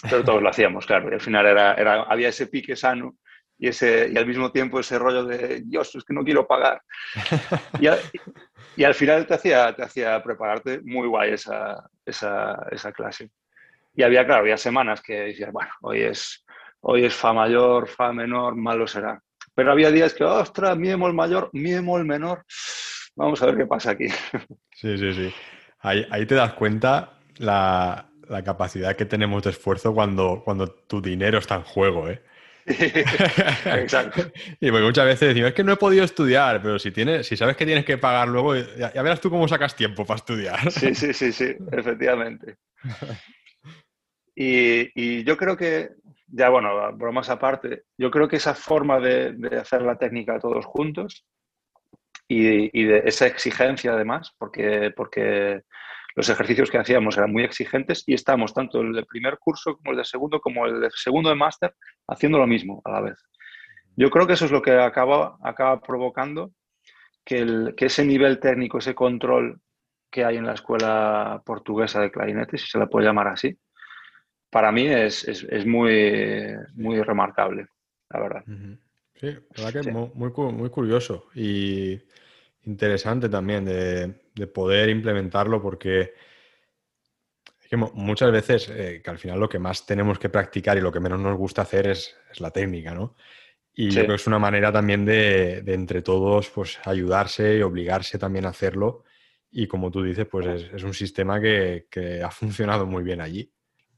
[0.01, 1.09] Pero todos lo hacíamos, claro.
[1.11, 3.17] Y al final era, era, había ese pique sano
[3.59, 6.81] y, ese, y al mismo tiempo ese rollo de, Dios, es que no quiero pagar.
[8.77, 13.29] y, al, final te hacía, te hacía prepararte muy guay esa, esa, esa, clase.
[13.93, 16.45] Y había, claro, había semanas que decías, bueno, hoy es,
[16.79, 19.21] hoy es fa mayor, fa menor, malo será.
[19.53, 22.45] Pero había días que, ostras, mi bemol mayor, mi bemol menor,
[23.17, 24.07] vamos a ver qué pasa aquí.
[24.73, 25.33] Sí, sí, sí.
[25.81, 31.01] Ahí, ahí te das cuenta la, la, capacidad que tenemos de esfuerzo cuando, cuando tu
[31.01, 32.23] dinero está en juego, ¿eh?
[33.65, 34.31] Exacto.
[34.59, 37.35] y porque muchas veces decimos, es que no he podido estudiar, pero si, tienes, si
[37.35, 40.71] sabes que tienes que pagar luego, ya, verás tú cómo sacas tiempo para estudiar.
[40.71, 42.57] sí, sí, sí, sí, efectivamente.
[44.41, 45.89] Y, yo creo que,
[46.27, 51.25] ya bueno, bromas aparte, yo creo que esa forma de, hacer la técnica todos juntos
[52.27, 55.63] y, de esa exigencia además, porque, porque
[56.15, 59.91] los ejercicios que hacíamos eran muy exigentes y estamos tanto el del primer curso como
[59.91, 61.75] el de segundo como el de segundo de máster
[62.07, 63.17] haciendo lo mismo a la vez.
[63.95, 66.51] Yo creo que eso es lo que acaba, acaba provocando
[67.23, 69.61] que, el, que ese nivel técnico, ese control
[70.09, 73.57] que hay en la escuela portuguesa de clarinete, si se la puede llamar así,
[74.49, 77.67] para mí es, es, muy, muy remarcable,
[78.09, 78.43] la verdad.
[79.19, 81.99] Sí, la verdad que es muy, muy, curioso y
[82.63, 86.13] interesante también de, poder implementarlo porque
[87.93, 90.99] muchas veces eh, que al final lo que más tenemos que practicar y lo que
[90.99, 93.15] menos nos gusta hacer es, la técnica, ¿no?
[93.73, 98.17] Y yo creo que es una manera también de, entre todos pues ayudarse y obligarse
[98.17, 99.03] también a hacerlo.
[99.51, 103.51] Y como tú dices, pues es, un sistema que, que, ha funcionado muy bien allí.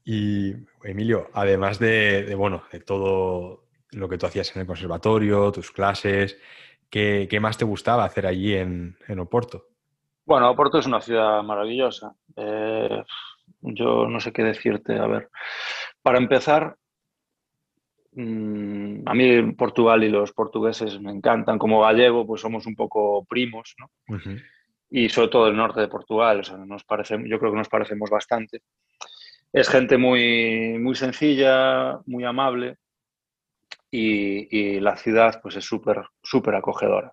[0.04, 5.70] Y Emilio, además de, bueno, de todo lo que tú hacías en el conservatorio, tus
[5.70, 6.38] clases,
[6.90, 9.68] ¿qué, más te gustaba hacer allí en, Oporto?
[10.32, 12.14] Bueno, Oporto es una ciudad maravillosa.
[12.36, 13.04] Eh,
[13.60, 14.98] yo no sé qué decirte.
[14.98, 15.28] A ver,
[16.00, 16.74] para empezar,
[18.12, 21.58] mm, a mí Portugal y los portugueses me encantan.
[21.58, 23.90] Como gallego, pues somos un poco primos, ¿no?
[24.88, 27.68] Y sobre todo el norte de Portugal, o sea, nos parece, yo creo que nos
[27.68, 28.62] parecemos bastante.
[29.52, 32.78] Es gente muy, muy sencilla, muy amable
[33.90, 37.12] y, la ciudad pues es súper súper acogedora.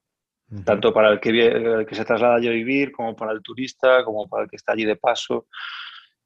[0.66, 4.28] Tanto para el que, que se traslada allí a vivir, como para el turista, como
[4.28, 5.48] para el que está allí de paso.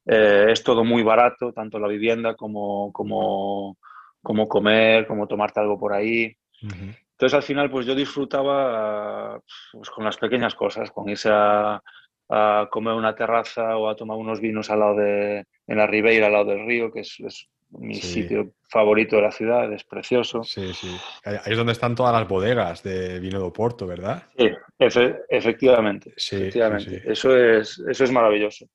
[0.06, 3.76] Eh, es todo muy barato, tanto la vivienda como, como,
[4.22, 6.34] como comer, como tomarte algo por ahí.
[6.62, 9.40] Entonces al final pues yo disfrutaba
[9.72, 11.82] pues, con las pequeñas cosas, con irse a,
[12.28, 16.26] a comer una terraza o a tomar unos vinos al lado de, en la Ribeira,
[16.26, 20.42] al lado del río, que es, mi sitio favorito de la ciudad, es precioso.
[20.42, 20.96] Sí, sí.
[21.24, 24.24] Ahí es donde están todas las bodegas de vino de Oporto, ¿verdad?
[24.36, 24.50] Sí,
[25.28, 26.12] efectivamente.
[26.16, 27.02] Sí, efectivamente.
[27.04, 28.66] Eso, es, eso es maravilloso.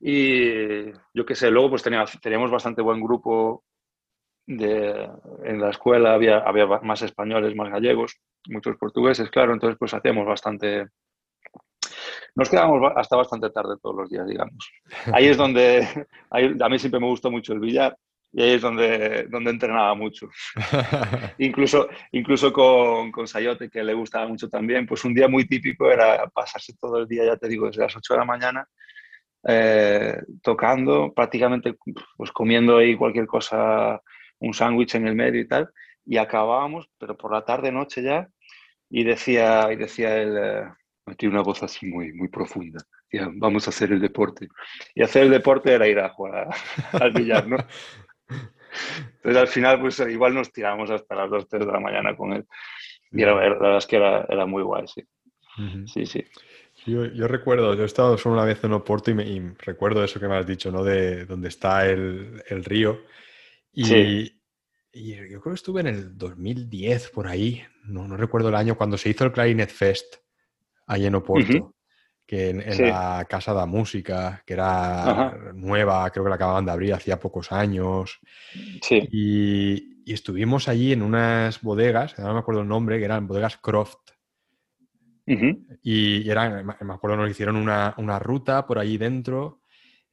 [0.00, 3.64] Y yo qué sé, luego pues teníamos bastante buen grupo
[4.46, 5.08] de,
[5.44, 10.26] en la escuela, había, había más españoles, más gallegos, muchos portugueses, claro, entonces pues hacíamos
[10.26, 10.88] bastante,
[12.34, 14.70] nos quedamos hasta bastante tarde todos los días, digamos.
[15.12, 17.96] Ahí es donde, a mí siempre me gustó mucho el billar
[18.36, 20.28] y ahí es donde, donde entrenaba mucho.
[21.38, 25.88] incluso incluso con, con Sayote, que le gustaba mucho también, pues un día muy típico
[25.88, 28.68] era pasarse todo el día, ya te digo, desde las 8 de la mañana,
[29.46, 31.76] eh, tocando, prácticamente
[32.16, 34.02] pues comiendo ahí cualquier cosa,
[34.40, 35.70] un sándwich en el medio y tal,
[36.04, 38.28] y acabábamos, pero por la tarde, noche ya,
[38.90, 42.80] y decía, y decía él, eh, tiene una voz así muy, muy profunda,
[43.34, 44.48] vamos a hacer el deporte.
[44.94, 46.48] Y hacer el deporte era ir a jugar
[46.92, 47.58] al billar, ¿no?
[48.28, 52.32] Entonces al final, pues igual nos tiramos hasta las 2, 3 de la mañana con
[52.32, 52.46] él.
[53.12, 55.02] Y era, la verdad es que era, era muy guay, sí.
[55.86, 56.24] Sí, sí.
[56.84, 60.18] Yo, yo, recuerdo, yo he estado solo una vez en Oporto y, me, recuerdo eso
[60.18, 60.82] que me has dicho, ¿no?
[60.82, 63.02] De donde está el, el río.
[63.72, 64.40] Y, sí.
[64.92, 68.76] y, yo creo que estuve en el 2010 por ahí, no, no recuerdo el año,
[68.76, 70.16] cuando se hizo el Clarinet Fest
[70.86, 71.74] ahí en Oporto
[72.26, 76.72] que en, la Casa de la Música, que era nueva, creo que la acababan de
[76.72, 78.20] abrir hacía pocos años.
[78.82, 79.08] Sí.
[79.10, 84.10] Y, estuvimos allí en unas bodegas, no me acuerdo el nombre, que eran bodegas Croft.
[85.82, 89.62] Y eran, me acuerdo, nos hicieron una, ruta por allí dentro,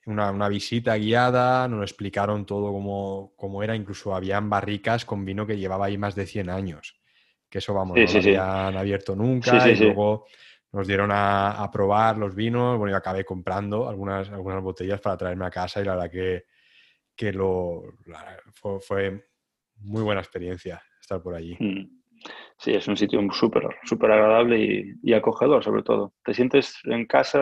[0.06, 2.72] una, visita guiada, nos explicaron todo
[3.36, 7.02] cómo, era, incluso habían barricas con vino que llevaba ahí más de 100 años,
[7.50, 10.26] que eso, vamos, no lo habían abierto nunca, y luego
[10.72, 15.46] nos dieron a, probar los vinos, bueno, yo acabé comprando algunas, algunas botellas para traerme
[15.46, 16.46] a casa y la verdad que,
[17.16, 17.84] que lo,
[18.80, 19.26] fue,
[19.76, 21.58] muy buena experiencia estar por allí.
[21.60, 22.02] Mm.
[22.58, 26.14] Sí, es un sitio súper súper agradable y, acogedor, sobre todo.
[26.24, 27.40] Te sientes en casa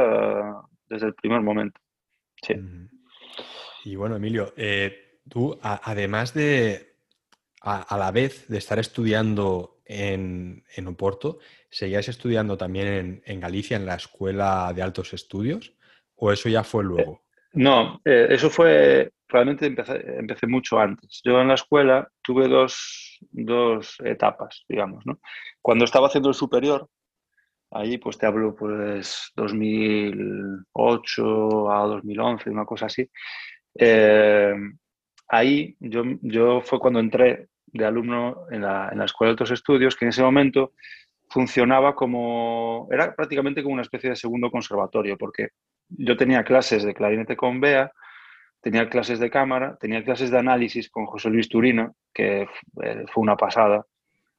[0.88, 1.82] desde el primer momento.
[2.42, 2.56] Sí.
[3.84, 6.96] Y bueno, Emilio, eh, tú, además de,
[7.62, 13.86] a, la vez de estar estudiando en, en Oporto, ¿seguías estudiando también en, Galicia, en
[13.86, 15.74] la Escuela de Altos Estudios?
[16.16, 17.14] ¿O eso ya fue luego?
[17.14, 17.20] Eh,
[17.54, 21.22] no, eh, eso fue, realmente empecé, mucho antes.
[21.24, 25.20] Yo en la escuela tuve dos, dos etapas, digamos, ¿no?
[25.62, 26.88] Cuando estaba haciendo el superior,
[27.72, 33.10] ahí pues te hablo pues 2008 a 2011, una cosa así,
[33.76, 34.56] eh,
[35.28, 39.52] ahí yo, yo fue cuando entré de alumno en la, en la Escuela de Altos
[39.52, 40.74] Estudios, que en ese momento
[41.30, 45.50] funcionaba como, era prácticamente como una especie de segundo conservatorio, porque
[45.90, 47.92] yo tenía clases de clarinete con Bea,
[48.62, 52.48] tenía clases de cámara, tenía clases de análisis con José Luis Turino, que
[52.84, 53.86] eh, fue una pasada,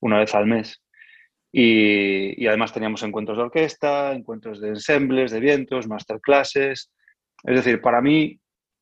[0.00, 0.82] una vez al mes.
[1.52, 6.92] Y, además teníamos encuentros de orquesta, encuentros de ensembles, de vientos, masterclasses.
[7.42, 8.38] Es decir, para mí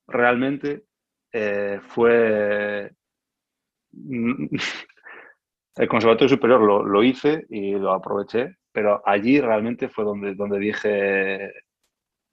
[0.06, 0.84] realmente
[1.32, 2.90] eh, fue
[5.78, 11.52] el Conservatorio Superior lo, hice y lo aproveché, pero allí realmente fue donde, donde dije,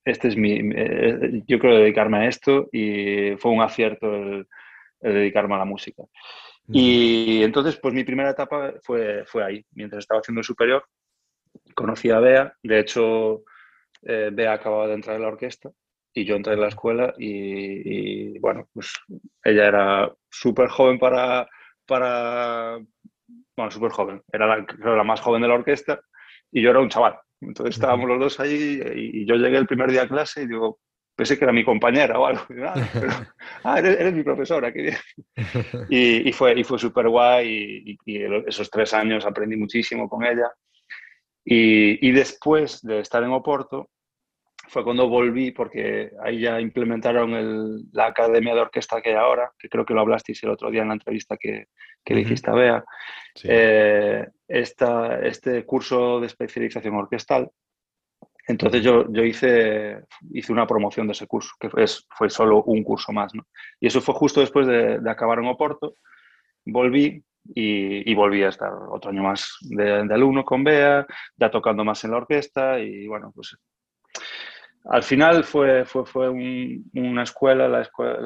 [0.03, 4.47] este es mi, eh, yo quiero dedicarme a esto y fue un acierto el,
[4.99, 6.03] dedicarme a la música.
[6.67, 10.83] Y entonces, pues mi primera etapa fue, fue ahí, mientras estaba haciendo el superior.
[11.75, 13.43] Conocí a Bea, de hecho,
[14.01, 15.69] eh, Bea acababa de entrar en la orquesta
[16.11, 18.93] y yo entré en la escuela y, bueno, pues
[19.43, 21.47] ella era súper joven para,
[21.85, 22.79] para,
[23.55, 24.65] bueno, súper joven, era la,
[24.95, 25.99] la, más joven de la orquesta
[26.51, 27.17] y yo era un chaval.
[27.41, 30.79] Entonces estábamos los dos ahí y, yo llegué el primer día a clase y digo,
[31.15, 32.41] pensé que era mi compañera o algo.
[32.65, 32.73] ah,
[33.63, 34.97] ah eres, mi profesora, qué bien.
[35.89, 40.51] Y, y fue, y fue súper guay y, esos tres años aprendí muchísimo con ella.
[41.43, 43.89] Y, después de estar en Oporto,
[44.67, 49.69] fue cuando volví, porque ahí ya implementaron la academia de orquesta que hay ahora, que
[49.69, 51.67] creo que lo hablasteis el otro día en la entrevista que,
[52.03, 52.85] que le hiciste a Bea,
[53.43, 57.49] eh, este curso de especialización orquestal.
[58.47, 62.83] Entonces yo, yo hice, hice una promoción de ese curso, que fue, fue solo un
[62.83, 63.33] curso más.
[63.33, 63.47] ¿no?
[63.79, 65.95] Y eso fue justo después de, de acabar en Oporto.
[66.63, 67.23] Volví
[67.53, 71.05] y, y, volví a estar otro año más de, de, alumno con Bea,
[71.37, 73.55] ya tocando más en la orquesta y bueno, pues
[74.85, 78.19] al final fue, fue, fue una escuela, la escuela,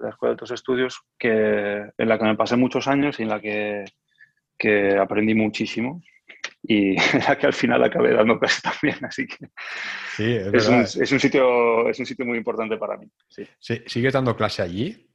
[0.00, 3.28] la, escuela de otros estudios, que, en la que me pasé muchos años y en
[3.28, 3.84] la que,
[4.56, 6.00] que aprendí muchísimo
[6.62, 9.48] y en la que al final acabé dando clases también, así que
[10.16, 13.06] sí, es, es, un, es, un, sitio, es un sitio muy importante para mí.
[13.28, 13.46] Sí.
[13.86, 15.06] ¿Sigues dando clase allí?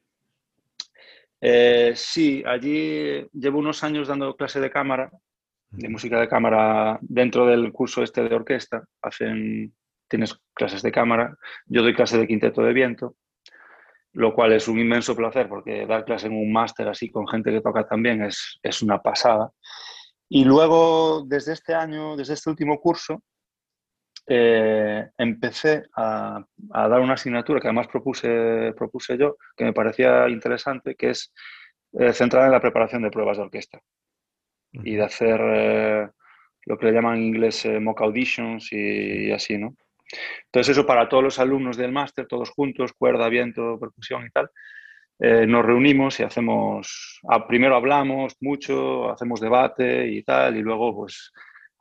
[1.42, 5.12] Eh, sí, allí llevo unos años dando clase de cámara,
[5.72, 8.86] de música de cámara dentro del curso este de orquesta.
[9.02, 9.74] Hacen
[10.14, 11.36] tienes clases de cámara,
[11.66, 13.16] yo doy clase de quinteto de viento,
[14.12, 17.52] lo cual es un inmenso placer porque dar clase en un máster así con gente
[17.52, 19.52] que toca también es, es una pasada.
[20.30, 23.24] Y luego, desde este año, desde este último curso,
[24.28, 30.96] eh, empecé a, dar una asignatura que además propuse, propuse yo, que me parecía interesante,
[30.96, 31.34] que es
[31.94, 33.80] eh, centrada en la preparación de pruebas de orquesta
[34.72, 36.10] y de hacer eh,
[36.66, 39.76] lo que le llaman en inglés mock auditions y, así, ¿no?
[40.46, 44.50] Entonces eso para todos los alumnos del máster, todos juntos, cuerda, viento, percusión y tal,
[45.20, 51.32] nos reunimos y hacemos, primero hablamos mucho, hacemos debate y tal, y luego pues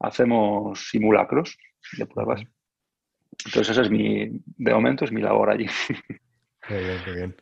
[0.00, 1.58] hacemos simulacros
[1.98, 2.44] de pruebas.
[3.44, 5.66] Entonces, esa es mi, de momento, es mi labor allí.
[6.68, 7.41] Bien, bien.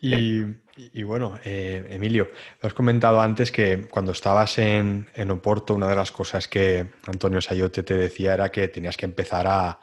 [0.00, 2.30] Y, bueno, eh, Emilio,
[2.62, 7.40] has comentado antes que cuando estabas en, en, Oporto, una de las cosas que Antonio
[7.40, 9.80] Sayote te decía era que tenías que empezar a,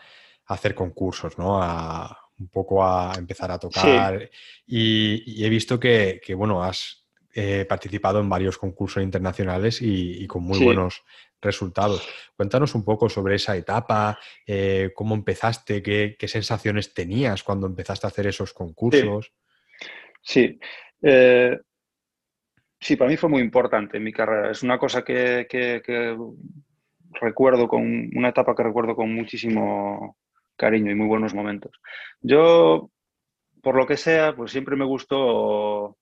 [0.47, 1.61] hacer concursos, ¿no?
[1.61, 4.29] A, un poco a empezar a tocar.
[4.65, 10.63] Y, he visto que, bueno, has eh, participado en varios concursos internacionales y, con muy
[10.63, 11.03] buenos
[11.41, 12.07] resultados.
[12.35, 18.09] Cuéntanos un poco sobre esa etapa, eh, cómo empezaste, qué, sensaciones tenías cuando empezaste a
[18.09, 19.25] hacer esos concursos.
[19.25, 19.31] Sí,
[21.01, 21.59] eh,
[22.79, 22.95] sí.
[22.95, 24.51] para mí fue muy importante en mi carrera.
[24.51, 25.47] Es una cosa que,
[27.13, 30.17] recuerdo con una etapa que recuerdo con muchísimo
[30.55, 31.79] cariño y muy buenos momentos.
[32.21, 32.89] Yo,
[33.61, 35.97] por lo que sea, pues siempre me gustó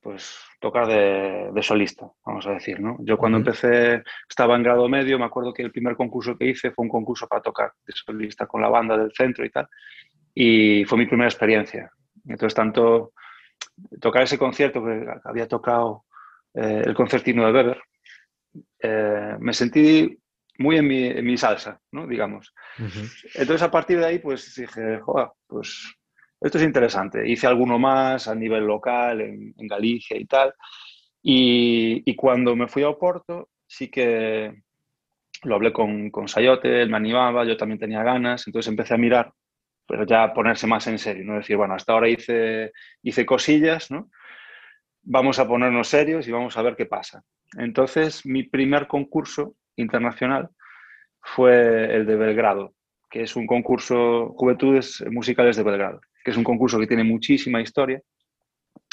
[0.00, 2.98] pues tocar de, solista, vamos a decir, ¿no?
[3.00, 6.72] Yo cuando empecé, estaba en grado medio, me acuerdo que el primer concurso que hice
[6.72, 9.66] fue un concurso para tocar de solista con la banda del centro y tal,
[10.34, 11.90] y fue mi primera experiencia.
[12.26, 13.12] Entonces, tanto
[14.00, 16.04] tocar ese concierto que había tocado
[16.54, 17.82] eh, el concertino de Weber,
[18.80, 20.18] eh, me sentí
[20.58, 22.06] muy en mi, en mi salsa, ¿no?
[22.06, 22.54] digamos.
[23.34, 25.96] Entonces, a partir de ahí, pues dije, joder, pues
[26.40, 27.28] esto es interesante.
[27.28, 30.52] Hice alguno más a nivel local, en, Galicia y tal.
[31.22, 34.54] Y, cuando me fui a Oporto, sí que
[35.42, 38.98] lo hablé con, con Sayote, él me animaba, yo también tenía ganas, entonces empecé a
[38.98, 39.32] mirar,
[39.86, 41.34] pero ya ponerse más en serio, ¿no?
[41.36, 42.72] Decir, bueno, hasta ahora hice,
[43.02, 44.10] hice cosillas, ¿no?
[45.02, 47.22] Vamos a ponernos serios y vamos a ver qué pasa.
[47.58, 50.48] Entonces, mi primer concurso internacional
[51.20, 52.74] fue el de Belgrado,
[53.10, 57.60] que es un concurso Juventudes Musicales de Belgrado que es un concurso que tiene muchísima
[57.60, 58.00] historia.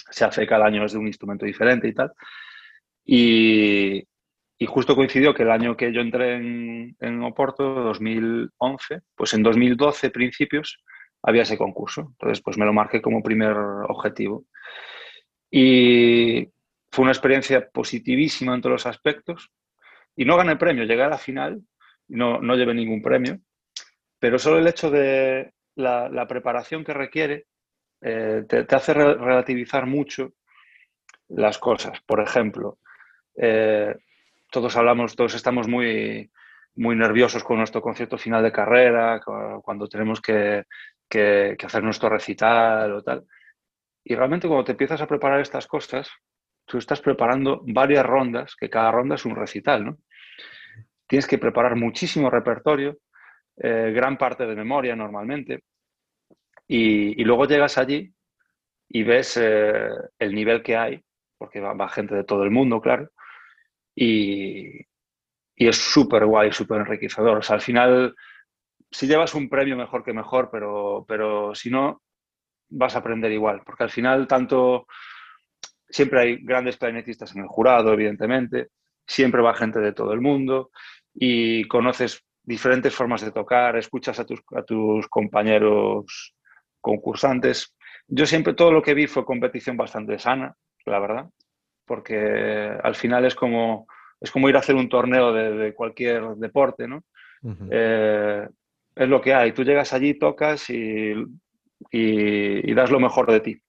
[0.10, 2.12] Se hace cada año desde un instrumento diferente y tal.
[3.06, 4.04] Y,
[4.66, 10.84] justo coincidió que el año que yo entré en, Oporto, 2011, pues en 2012 principios
[11.24, 12.02] había ese concurso.
[12.12, 13.56] Entonces, pues me lo marqué como primer
[13.88, 14.46] objetivo.
[15.50, 16.48] Y
[16.92, 19.52] fue una experiencia positivísima en todos los aspectos.
[20.16, 21.62] Y no gané premio, llegué a la final,
[22.08, 23.40] no, no llevé ningún premio,
[24.20, 27.46] pero solo el hecho de, la, preparación que requiere
[28.02, 30.34] eh, te, hace relativizar mucho
[31.30, 32.00] las cosas.
[32.06, 32.80] Por ejemplo,
[33.36, 33.96] eh,
[34.52, 36.30] todos hablamos, todos estamos muy,
[36.76, 39.20] muy nerviosos con nuestro concierto final de carrera,
[39.64, 40.66] cuando tenemos que,
[41.10, 43.26] hacer nuestro recital o tal.
[44.04, 46.10] Y realmente cuando te empiezas a preparar estas cosas,
[46.66, 49.98] tú estás preparando varias rondas, que cada ronda es un recital, ¿no?
[51.08, 52.98] Tienes que preparar muchísimo repertorio,
[53.58, 55.64] eh, gran parte de memoria normalmente.
[56.68, 58.14] Y, luego llegas allí
[58.88, 59.90] y ves eh,
[60.20, 61.04] el nivel que hay,
[61.38, 63.10] porque va, gente de todo el mundo, claro,
[63.96, 64.80] y,
[65.56, 67.38] y es súper guay, súper enriquecedor.
[67.38, 68.16] O sea, al final,
[68.90, 72.02] si llevas un premio, mejor que mejor, pero, pero si no,
[72.70, 74.88] vas a aprender igual, porque al final tanto
[75.90, 78.70] siempre hay grandes clarinetistas en el jurado, evidentemente,
[79.06, 80.72] siempre va gente de todo el mundo
[81.14, 86.34] y conoces diferentes formas de tocar, escuchas a tus, a tus compañeros
[86.80, 87.76] concursantes.
[88.08, 91.30] Yo siempre todo lo que vi fue competición bastante sana, la verdad,
[91.92, 93.86] porque al final es como,
[94.22, 97.04] es como ir a hacer un torneo de, cualquier deporte, ¿no?
[97.70, 98.48] Eh,
[98.96, 99.52] es lo que hay.
[99.52, 101.14] Tú llegas allí, tocas y,
[101.92, 103.62] y, das lo mejor de ti.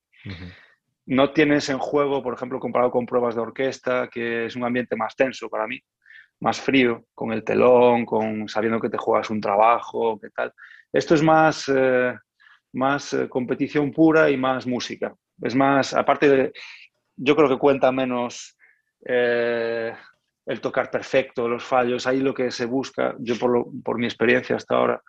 [1.07, 4.95] No tienes en juego, por ejemplo, comparado con pruebas de orquesta, que es un ambiente
[4.95, 5.83] más tenso para mí
[6.39, 10.53] más frío, con el telón, con sabiendo que te juegas un trabajo, qué tal.
[10.93, 12.14] Esto es más, eh,
[12.73, 15.12] más eh, competición pura y más música.
[15.41, 16.53] Es más, aparte de,
[17.16, 18.56] yo creo que cuenta menos
[19.04, 19.92] eh,
[20.46, 22.06] el tocar perfecto, los fallos.
[22.06, 25.02] Ahí lo que se busca, yo por, mi experiencia hasta ahora,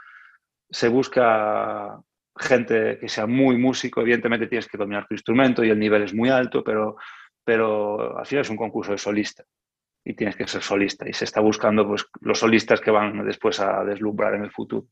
[0.70, 2.00] se busca
[2.38, 4.02] gente que sea muy músico.
[4.02, 6.98] Evidentemente tienes que dominar tu instrumento y el nivel es muy alto, pero,
[7.44, 9.44] pero al final es un concurso de solista
[10.06, 11.08] y tienes que ser solista.
[11.08, 14.88] Y se está buscando pues, los solistas que van después a deslumbrar en el futuro.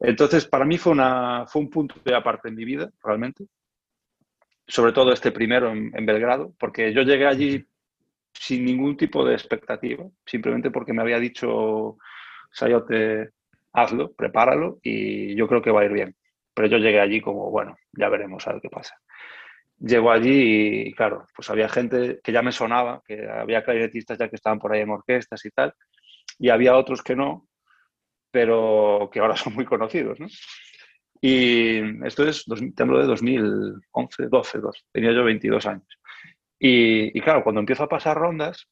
[0.00, 3.44] Entonces, para mí fue un punto de aparte en mi vida, realmente.
[4.72, 7.62] Sobre todo este primero en, Belgrado, porque yo llegué allí
[8.32, 11.98] sin ningún tipo de expectativa, simplemente porque me había dicho
[12.50, 13.32] Sayote,
[13.74, 16.16] hazlo, prepáralo y yo creo que va a ir bien.
[16.54, 18.96] Pero yo llegué allí como, bueno, ya veremos a ver qué pasa.
[19.78, 24.30] Llego allí y, claro, pues había gente que ya me sonaba, que había clarinetistas ya
[24.30, 25.74] que estaban por ahí en orquestas y tal,
[26.38, 27.46] y había otros que no,
[28.30, 30.28] pero que ahora son muy conocidos, ¿no?
[31.24, 32.44] Y esto es,
[32.74, 35.86] te hablo de 2011, 12, 12, tenía yo 22 años.
[36.58, 38.68] Y, y, claro, cuando empiezo a pasar rondas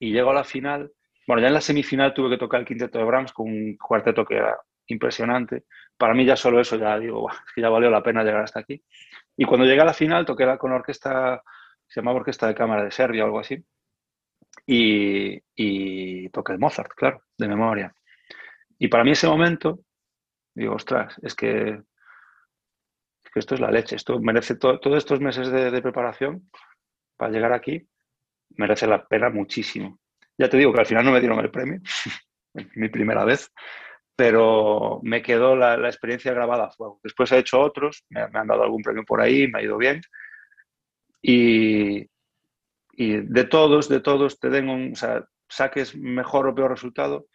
[0.00, 0.90] y llego a la final,
[1.28, 4.24] bueno, ya en la semifinal tuve que tocar el quinteto de Brahms con un cuarteto
[4.24, 5.64] que era impresionante.
[5.96, 8.58] Para mí ya solo eso, ya digo, es que ya valió la pena llegar hasta
[8.58, 8.82] aquí.
[9.36, 11.40] Y cuando llegué a la final toqué con orquesta,
[11.86, 13.64] se llamaba Orquesta de Cámara de Serbia o algo así,
[14.66, 17.94] y, y toqué Mozart, claro, de memoria.
[18.76, 19.80] Y para mí ese momento,
[20.54, 21.82] digo, ostras, es que,
[23.32, 26.50] que esto es la leche, esto merece todos estos meses de, de preparación
[27.16, 27.86] para llegar aquí,
[28.56, 29.98] merece la pena muchísimo.
[30.38, 31.80] Ya te digo que al final no me dieron el premio,
[32.74, 33.52] mi primera vez,
[34.16, 37.00] pero me quedó la, la, experiencia grabada a fuego.
[37.02, 39.76] Después he hecho otros, me, me, han dado algún premio por ahí, me ha ido
[39.76, 40.00] bien.
[41.20, 42.08] Y,
[42.92, 47.26] y de todos, de todos, te den un, o sea, saques mejor o peor resultado,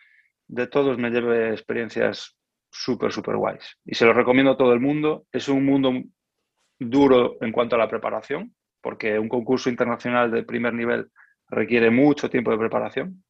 [0.48, 2.39] de todos me lleve experiencias
[2.70, 3.78] súper, súper guays.
[3.86, 5.26] Y se lo recomiendo a todo el mundo.
[5.32, 5.94] Es un mundo
[6.80, 11.12] duro en cuanto a la preparación, porque un concurso internacional de primer nivel
[11.50, 13.24] requiere mucho tiempo de preparación,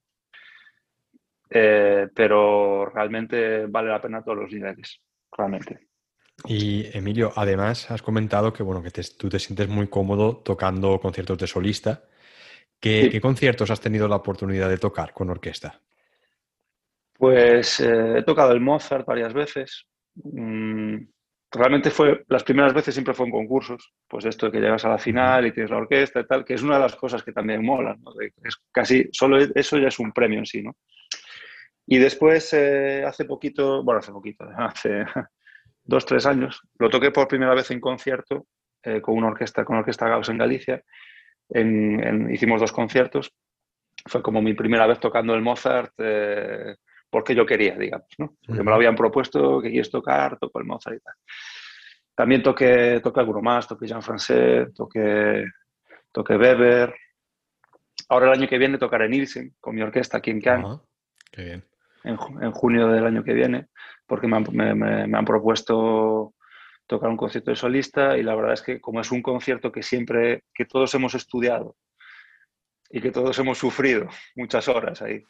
[1.49, 5.01] eh, pero realmente vale la pena todos los niveles,
[5.35, 5.87] realmente.
[6.45, 10.99] Y Emilio, además has comentado que bueno que te, tú te sientes muy cómodo tocando
[10.99, 12.03] conciertos de solista.
[12.79, 13.09] ¿Qué, sí.
[13.09, 15.81] ¿Qué, conciertos has tenido la oportunidad de tocar con orquesta?
[17.19, 19.85] Pues eh, he tocado el Mozart varias veces.
[20.15, 20.99] Mm,
[21.51, 24.89] realmente fue, las primeras veces siempre fue en concursos, pues esto de que llegas a
[24.89, 27.33] la final y tienes la orquesta y tal, que es una de las cosas que
[27.33, 28.13] también mola, ¿no?
[28.21, 30.77] es casi, solo eso ya es un premio en sí, ¿no?
[31.85, 35.03] Y después, eh, hace poquito, bueno, hace poquito, hace
[35.83, 38.47] dos, tres años, lo toqué por primera vez en concierto
[38.83, 40.81] eh, con una orquesta, con la Orquesta Gauss en Galicia.
[41.49, 43.33] En, en, hicimos dos conciertos.
[44.05, 46.75] Fue como mi primera vez tocando el Mozart eh,
[47.09, 48.37] porque yo quería, digamos, ¿no?
[48.45, 51.13] Porque me lo habían propuesto, que quieres tocar, toco el Mozart y tal.
[52.15, 55.45] También toqué, toqué alguno más, toqué Jean Francais, toqué,
[56.11, 56.93] toqué Weber.
[58.09, 60.67] Ahora el año que viene tocaré Nielsen con mi orquesta aquí en Cannes.
[60.69, 60.81] Ah,
[61.31, 61.65] qué bien.
[62.03, 63.67] En, en, junio del año que viene,
[64.05, 66.33] porque me han, me, me, me han propuesto
[66.87, 69.83] tocar un concierto de solista y la verdad es que como es un concierto que
[69.83, 71.75] siempre, que todos hemos estudiado
[72.89, 75.23] y que todos hemos sufrido muchas horas ahí,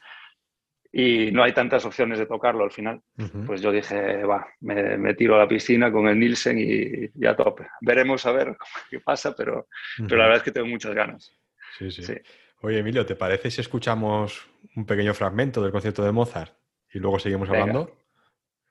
[0.91, 3.01] y no hay tantas opciones de tocarlo al final.
[3.17, 3.45] Uh -huh.
[3.45, 7.27] Pues yo dije, va, me, me, tiro a la piscina con el Nielsen y, y,
[7.27, 7.67] a tope.
[7.81, 8.57] Veremos a ver
[8.89, 10.07] qué pasa, pero, uh -huh.
[10.07, 11.31] pero la verdad es que tengo muchas ganas.
[11.77, 12.15] Sí, sí, sí.
[12.61, 16.53] Oye, Emilio, ¿te parece si escuchamos un pequeño fragmento del concierto de Mozart
[16.91, 17.61] y luego seguimos Venga.
[17.61, 17.97] hablando?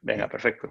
[0.01, 0.71] Venga, perfecto.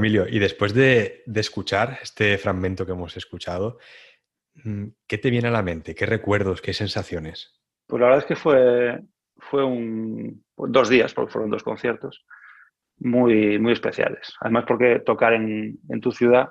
[0.00, 3.78] Emilio, y después de, escuchar este fragmento que hemos escuchado,
[4.64, 5.94] mm, ¿qué te viene a la mente?
[5.94, 6.60] ¿Qué recuerdos?
[6.60, 7.60] ¿Qué sensaciones?
[7.86, 9.00] Pues la verdad es que fue,
[9.36, 12.24] fue un, dos días, porque fueron dos conciertos,
[12.98, 14.34] muy, muy especiales.
[14.40, 16.50] Además porque tocar en, tu ciudad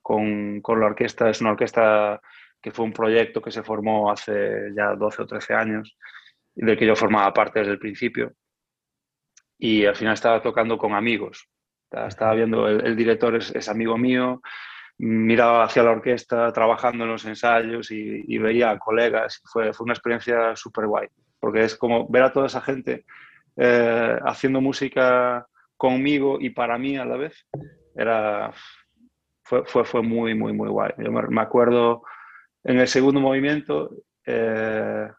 [0.00, 2.20] con, con, la orquesta, es una orquesta
[2.60, 5.96] que fue un proyecto que se formó hace ya 12 o 13 años,
[6.54, 8.34] del que yo formaba parte desde el principio.
[9.58, 11.48] Y al final estaba tocando con amigos.
[11.92, 14.40] Estaba viendo, el, director es, amigo mío,
[14.98, 19.42] miraba hacia la orquesta, trabajando en los ensayos y, veía a colegas.
[19.44, 23.04] Fue, fue una experiencia súper guay, porque es como ver a toda esa gente
[23.56, 27.46] eh, haciendo música conmigo y para mí a la vez.
[27.94, 28.52] Era,
[29.44, 30.92] fue, fue, fue muy, muy, muy guay.
[30.98, 32.02] Yo me, acuerdo
[32.64, 33.90] en el segundo movimiento,
[34.24, 35.10] eh,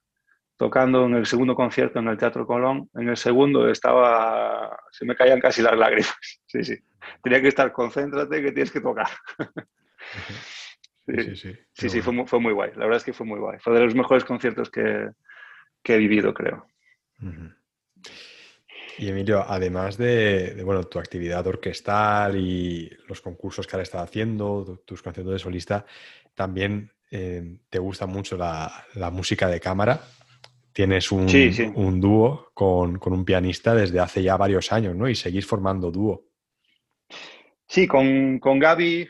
[0.58, 5.16] tocando en el segundo concierto en el Teatro Colón, en el segundo estaba, se me
[5.16, 6.16] caían casi las lágrimas.
[6.46, 6.78] Sí, sí.
[7.24, 9.08] Tenía que estar, concéntrate que tienes que tocar.
[11.06, 11.90] Sí, sí, sí.
[11.90, 12.72] sí, fue, muy, fue, muy guay.
[12.76, 13.60] La verdad es que fue muy guay.
[13.60, 15.10] Fue de los mejores conciertos que,
[15.84, 16.66] que he vivido, creo.
[18.98, 24.82] Y Emilio, además de, bueno, tu actividad orquestal y los concursos que ahora estás haciendo,
[24.86, 25.86] tus conciertos de solista,
[26.36, 30.02] también eh, te gusta mucho la, música de cámara.
[30.74, 31.28] Tienes un,
[31.76, 35.08] un dúo con, un pianista desde hace ya varios años, ¿no?
[35.08, 36.26] Y seguís formando dúo.
[37.68, 39.08] Sí, con, con Gaby,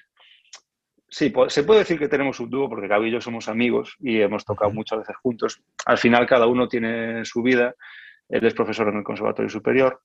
[1.10, 4.20] sí, se puede decir que tenemos un dúo porque Gaby y yo somos amigos y
[4.20, 5.62] hemos tocado muchas veces juntos.
[5.86, 7.76] Al final cada uno tiene su vida
[8.30, 10.02] él es profesor en el Conservatorio Superior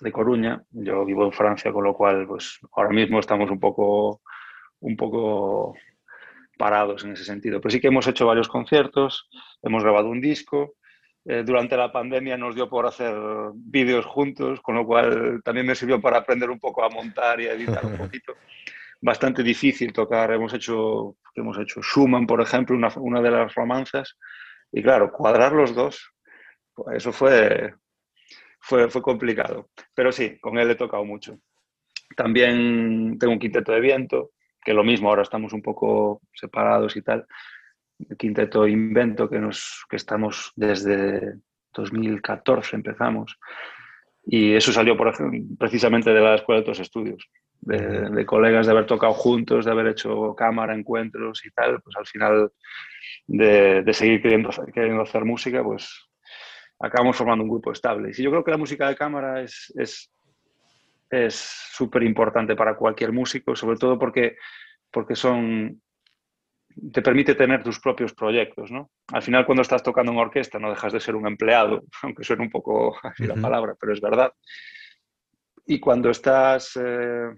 [0.00, 0.62] de Coruña.
[0.70, 4.20] Yo vivo en Francia, con lo cual, pues ahora mismo estamos un poco,
[4.80, 5.74] un poco
[6.56, 7.60] parados en ese sentido.
[7.60, 9.28] Pero sí que hemos hecho varios conciertos,
[9.62, 10.74] hemos grabado un disco.
[11.24, 13.14] Eh, durante la pandemia nos dio por hacer
[13.54, 17.46] vídeos juntos, con lo cual también me sirvió para aprender un poco a montar y
[17.46, 18.34] a editar un poquito.
[19.00, 20.32] Bastante difícil tocar.
[20.32, 24.16] Hemos hecho, hemos hecho Schumann, por ejemplo, una, una de las romanzas.
[24.72, 26.12] Y claro, cuadrar los dos
[26.92, 27.74] eso fue,
[28.60, 29.70] fue, fue complicado.
[29.94, 31.38] Pero sí, con él he tocado mucho.
[32.16, 34.32] También tengo un quinteto de viento,
[34.64, 37.26] que lo mismo, ahora estamos un poco separados y tal.
[37.98, 41.34] El quinteto Invento, que, nos, que estamos desde
[41.72, 43.38] 2014, empezamos.
[44.24, 45.12] Y eso salió, por
[45.58, 47.28] precisamente de la Escuela de otros Estudios,
[47.60, 51.80] de, de, colegas de haber tocado juntos, de haber hecho cámara, encuentros y tal.
[51.82, 52.52] Pues al final
[53.26, 56.08] de, de seguir queriendo, queriendo hacer música, pues
[56.78, 58.10] acabamos formando un grupo estable.
[58.16, 60.12] Y yo creo que la música de cámara es es
[61.30, 64.36] súper importante para cualquier músico, sobre todo porque,
[64.90, 65.80] porque son
[66.92, 68.90] te permite tener tus propios proyectos, ¿no?
[69.12, 72.44] Al final, cuando estás tocando en orquesta, no dejas de ser un empleado, aunque suene
[72.44, 74.32] un poco así la palabra, pero es verdad.
[75.66, 77.28] Y cuando estás, eh,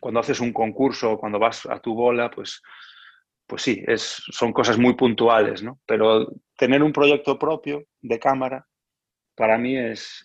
[0.00, 2.62] cuando haces un concurso, cuando vas a tu bola, pues,
[3.46, 5.80] pues sí, es, son cosas muy puntuales, ¿no?
[5.86, 8.66] Pero tener un proyecto propio de cámara
[9.34, 10.22] para mí es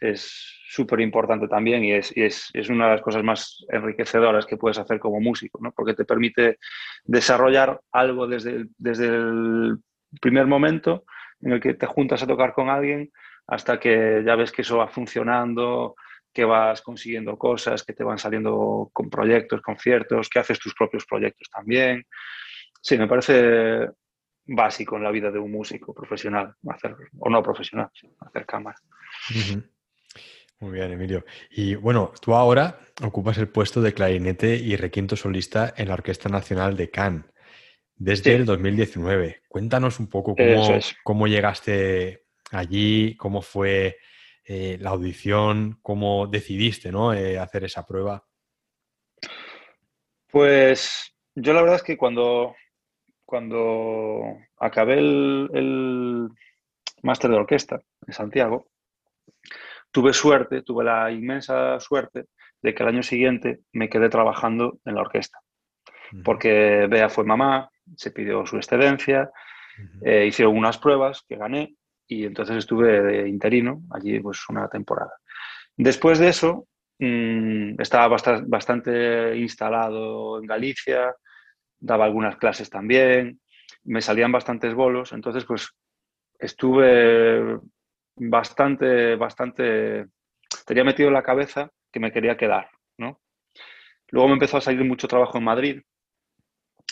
[0.70, 4.78] súper importante también y, es, es, es, una de las cosas más enriquecedoras que puedes
[4.78, 5.72] hacer como músico, ¿no?
[5.72, 6.60] porque te permite
[7.04, 9.78] desarrollar algo desde el, desde el
[10.22, 11.06] primer momento
[11.42, 13.12] en el que te juntas a tocar con alguien
[13.48, 15.96] hasta que ya ves que eso va funcionando,
[16.32, 21.04] que vas consiguiendo cosas, que te van saliendo con proyectos, conciertos, que haces tus propios
[21.08, 22.06] proyectos también.
[22.80, 23.90] Sí, me parece
[24.50, 27.90] básico en la vida de un músico profesional, hacer, o no profesional,
[28.20, 28.78] hacer cámara.
[30.60, 31.24] Muy bien, Emilio.
[31.52, 36.28] Y bueno, tú ahora ocupas el puesto de clarinete y requinto solista en la Orquesta
[36.28, 37.26] Nacional de Cannes
[37.96, 39.44] desde el 2019.
[39.48, 43.98] Cuéntanos un poco cómo, cómo llegaste allí, cómo fue
[44.44, 47.14] eh, la audición, cómo decidiste ¿no?
[47.14, 48.26] Eh, hacer esa prueba.
[50.32, 52.56] Pues yo la verdad es que cuando,
[53.30, 56.30] cuando acabé el,
[57.04, 58.72] máster de orquesta en Santiago,
[59.92, 62.26] tuve suerte, tuve la inmensa suerte
[62.60, 65.40] de que el año siguiente me quedé trabajando en la orquesta.
[66.24, 69.30] Porque Bea fue mamá, se pidió su excedencia,
[70.04, 71.76] eh, hicieron unas pruebas que gané
[72.08, 75.14] y entonces estuve de interino allí pues una temporada.
[75.78, 76.68] Después de eso,
[76.98, 78.18] mm, estaba
[78.48, 81.16] bastante instalado en Galicia,
[81.80, 83.40] daba algunas clases también,
[83.84, 85.70] me salían bastantes bolos, entonces pues
[86.38, 87.60] estuve
[88.16, 90.08] bastante, bastante,
[90.66, 93.20] tenía metido en la cabeza que me quería quedar, ¿no?
[94.10, 95.82] Luego me empezó a salir mucho trabajo en Madrid,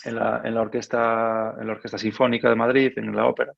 [0.05, 3.53] en la, en la, orquesta, en la Orquesta Sinfónica de Madrid, en la ópera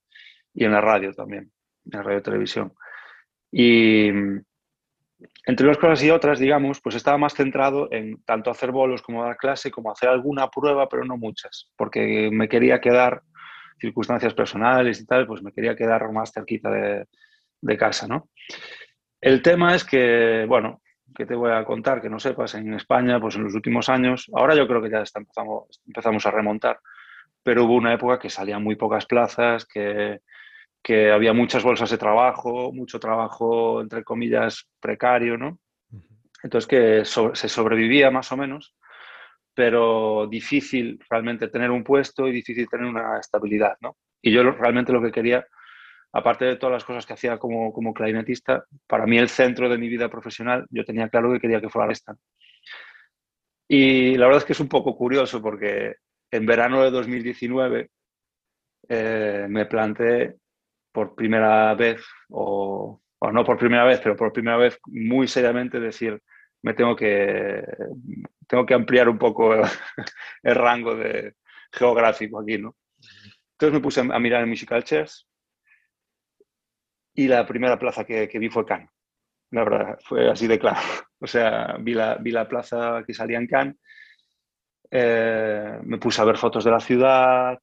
[0.54, 1.52] y en la radio también,
[1.86, 2.74] en la radio televisión.
[3.52, 4.10] Y,
[5.46, 9.24] entre unas cosas y otras, digamos, pues estaba más centrado en tanto hacer bolos como
[9.24, 13.22] dar clase, como hacer alguna prueba, pero no muchas, porque me quería quedar,
[13.80, 18.30] circunstancias personales y tal, pues me quería quedar más cerquita de, casa, ¿no?
[19.22, 20.82] El tema es que, bueno,
[21.16, 24.30] que te voy a contar que no sepas, en España, pues en los últimos años,
[24.34, 26.80] ahora yo creo que ya está, empezamos, empezamos a remontar,
[27.42, 30.20] pero hubo una época que salían muy pocas plazas, que,
[30.82, 35.60] que había muchas bolsas de trabajo, mucho trabajo, entre comillas, precario, ¿no?
[36.42, 38.76] Entonces que se sobrevivía más o menos,
[39.54, 43.98] pero difícil realmente tener un puesto y difícil tener una estabilidad, ¿no?
[44.22, 45.46] Y yo realmente lo que quería,
[46.14, 49.78] aparte de todas las cosas que hacía como, como clarinetista, para mí el centro de
[49.78, 52.16] mi vida profesional, yo tenía claro que quería que fuera esta.
[53.68, 55.96] Y la verdad es que es un poco curioso porque
[56.32, 57.90] en verano de 2019
[58.88, 60.38] eh, me planteé
[60.92, 66.22] por primera vez, o, no por primera vez, pero por primera vez muy seriamente decir,
[66.62, 67.64] me tengo que,
[68.48, 69.64] tengo que ampliar un poco el,
[70.56, 71.36] rango de,
[71.72, 72.76] geográfico aquí, ¿no?
[73.52, 75.28] Entonces me puse a mirar en Musical Chairs
[77.14, 78.90] y la primera plaza que, vi fue Cannes.
[79.52, 80.80] La verdad, fue así de claro.
[81.22, 83.76] O sea, vi la, vi la plaza que salía en Cannes,
[84.90, 87.60] eh, me puse a ver fotos de la ciudad,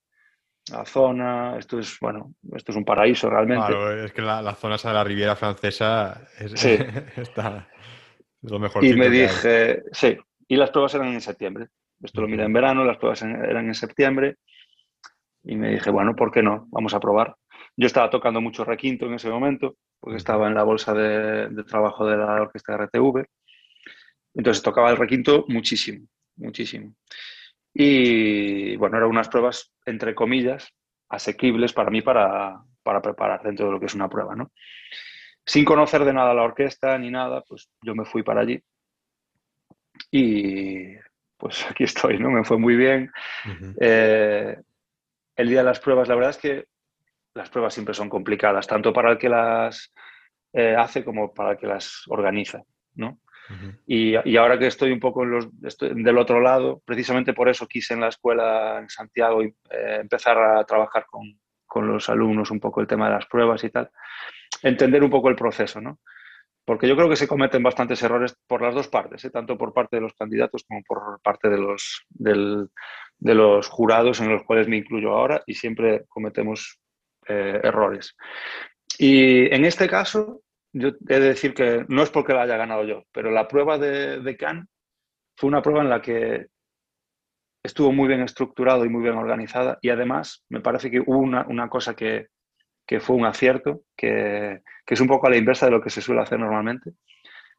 [0.70, 3.66] la zona, esto es, bueno, esto es un paraíso realmente.
[3.66, 6.76] Claro, es que la, la zona de la Riviera Francesa es, sí.
[7.16, 7.68] está
[8.42, 8.84] lo mejor.
[8.84, 10.16] Y me dije, sí,
[10.48, 11.68] y las pruebas eran en septiembre.
[12.02, 14.36] Esto lo miré en verano, las pruebas eran en septiembre.
[15.44, 16.66] Y me dije, bueno, ¿por qué no?
[16.70, 17.36] Vamos a probar.
[17.76, 21.64] Yo estaba tocando mucho requinto en ese momento, porque estaba en la bolsa de, de
[21.64, 23.24] trabajo de la orquesta RTV.
[24.34, 26.06] Entonces tocaba el requinto muchísimo,
[26.36, 26.94] muchísimo.
[27.78, 30.72] Y bueno, eran unas pruebas, entre comillas,
[31.10, 34.50] asequibles para mí para, para preparar dentro de lo que es una prueba, ¿no?
[35.44, 38.62] Sin conocer de nada la orquesta ni nada, pues yo me fui para allí
[40.10, 40.94] y
[41.36, 42.30] pues aquí estoy, ¿no?
[42.30, 43.12] Me fue muy bien.
[43.78, 44.56] eh,
[45.36, 46.64] el día de las pruebas, la verdad es que
[47.34, 49.92] las pruebas siempre son complicadas, tanto para el que las
[50.54, 52.62] eh, hace como para el que las organiza,
[52.94, 53.20] ¿no?
[53.86, 58.08] Y, ahora que estoy un poco del otro lado, precisamente por eso quise en la
[58.08, 59.52] escuela en Santiago eh,
[60.00, 63.70] empezar a trabajar con, con, los alumnos un poco el tema de las pruebas y
[63.70, 63.90] tal,
[64.62, 66.00] entender un poco el proceso, ¿no?
[66.66, 69.30] Porque yo creo que se cometen bastantes errores por las dos partes, ¿eh?
[69.30, 74.30] tanto por parte de los candidatos como por parte de los, de los jurados en
[74.30, 76.80] los cuales me incluyo ahora y siempre cometemos
[77.28, 78.16] eh, errores.
[78.98, 80.42] Y en este caso,
[80.78, 83.78] yo he de decir que no es porque la haya ganado yo, pero la prueba
[83.78, 84.66] de, de Cannes
[85.34, 86.48] fue una prueba en la que
[87.62, 91.46] estuvo muy bien estructurado y muy bien organizada y además me parece que hubo una,
[91.48, 92.28] una cosa que,
[92.86, 95.90] que, fue un acierto, que, que, es un poco a la inversa de lo que
[95.90, 96.92] se suele hacer normalmente,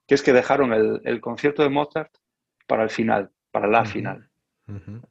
[0.05, 2.11] que es que dejaron el, el concierto de Mozart
[2.67, 3.87] para el final, para la uh -huh.
[3.87, 4.29] final.
[4.67, 5.01] Uh -huh.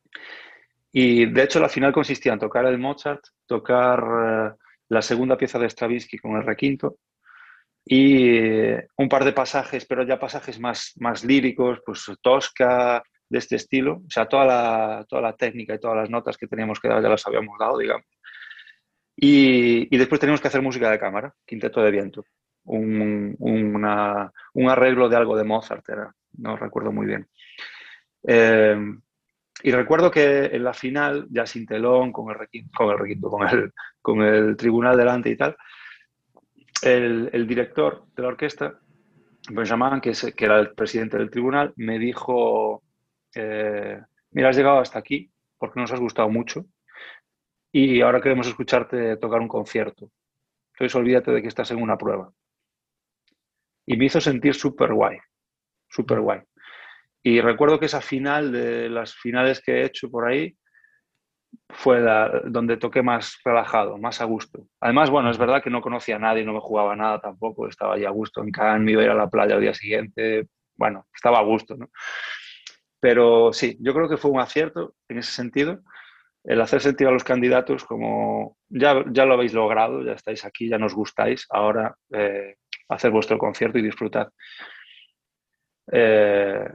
[0.93, 4.57] Y de hecho la final consistía en tocar el Mozart, tocar uh,
[4.89, 6.99] la segunda pieza de Stravinsky con el requinto
[7.89, 13.55] y un par de pasajes, pero ya pasajes más, más líricos, pues Tosca, de este
[13.55, 14.03] estilo.
[14.07, 17.01] O sea, toda la, toda la técnica y todas las notas que teníamos que dar
[17.01, 18.07] ya las habíamos dado, digamos.
[19.15, 22.25] Y, y después teníamos que hacer música de cámara, quinteto de viento.
[22.65, 27.29] Un, una, un, arreglo de algo de Mozart, era, no recuerdo muy bien.
[28.27, 28.77] Eh,
[29.63, 33.31] y recuerdo que en la final, ya sin telón, con el requinto, con el, requinto,
[33.31, 33.73] con el,
[34.03, 35.57] con el tribunal delante y tal,
[36.83, 38.79] el, director de la orquesta,
[39.51, 42.83] Benjamin, que, que, era el presidente del tribunal, me dijo,
[43.35, 44.01] eh,
[44.31, 46.67] mira, has llegado hasta aquí porque nos has gustado mucho
[47.73, 50.11] y ahora queremos escucharte tocar un concierto.
[50.73, 52.33] Entonces olvídate de que estás en una prueba.
[53.87, 55.19] Y me hizo sentir súper guay,
[55.89, 56.41] súper guay.
[57.23, 60.57] Y recuerdo que esa final de las finales que he hecho por ahí,
[61.69, 64.67] fue la, donde toqué más relajado, más a gusto.
[64.81, 67.95] Además, bueno, es verdad que no conocía a nadie, no me jugaba nada tampoco, estaba
[67.95, 70.49] ahí a gusto en Cannes, me iba a ir a la playa al día siguiente,
[70.77, 71.91] bueno, estaba a gusto, ¿no?
[73.01, 75.81] Pero sí, yo creo que fue un acierto en ese sentido,
[76.45, 80.69] el hacer sentir a los candidatos como ya, ya lo habéis logrado, ya estáis aquí,
[80.69, 82.57] ya nos gustáis, ahora eh,
[82.89, 84.29] hacer vuestro concierto y disfrutad.
[85.93, 86.69] Eh,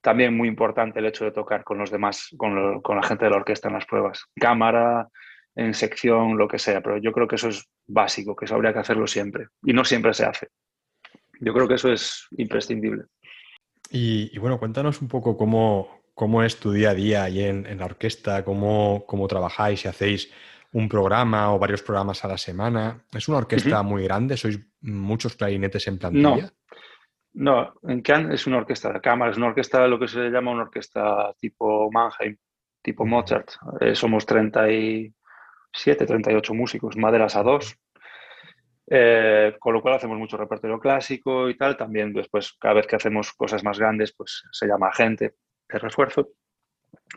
[0.00, 3.24] también muy importante el hecho de tocar con los demás, con, lo, con, la gente
[3.24, 4.24] de la orquesta en las pruebas.
[4.34, 5.08] Cámara,
[5.54, 8.72] en sección, lo que sea, pero yo creo que eso es básico, que eso habría
[8.72, 9.48] que hacerlo siempre.
[9.62, 10.48] Y no siempre se hace.
[11.40, 13.04] Yo creo que eso es imprescindible.
[13.90, 17.66] Y, y bueno, cuéntanos un poco cómo, cómo es tu día a día ahí en,
[17.66, 20.30] en la orquesta, cómo, cómo trabajáis, si hacéis
[20.72, 23.04] un programa o varios programas a la semana.
[23.12, 23.88] ¿Es una orquesta uh -huh.
[23.88, 24.36] muy grande?
[24.36, 26.36] ¿Sois muchos clarinetes en plantilla?
[26.36, 26.59] No.
[27.32, 30.50] No, en Cannes es una orquesta de cámara, es una orquesta, lo que se llama
[30.50, 32.36] una orquesta tipo Mannheim,
[32.82, 33.52] tipo Mozart.
[33.80, 37.76] Eh, somos 37, 38 músicos, maderas a dos.
[38.92, 41.76] Eh, con lo cual hacemos mucho repertorio clásico y tal.
[41.76, 45.36] También después, cada vez que hacemos cosas más grandes, pues se llama gente
[45.68, 46.30] de refuerzo.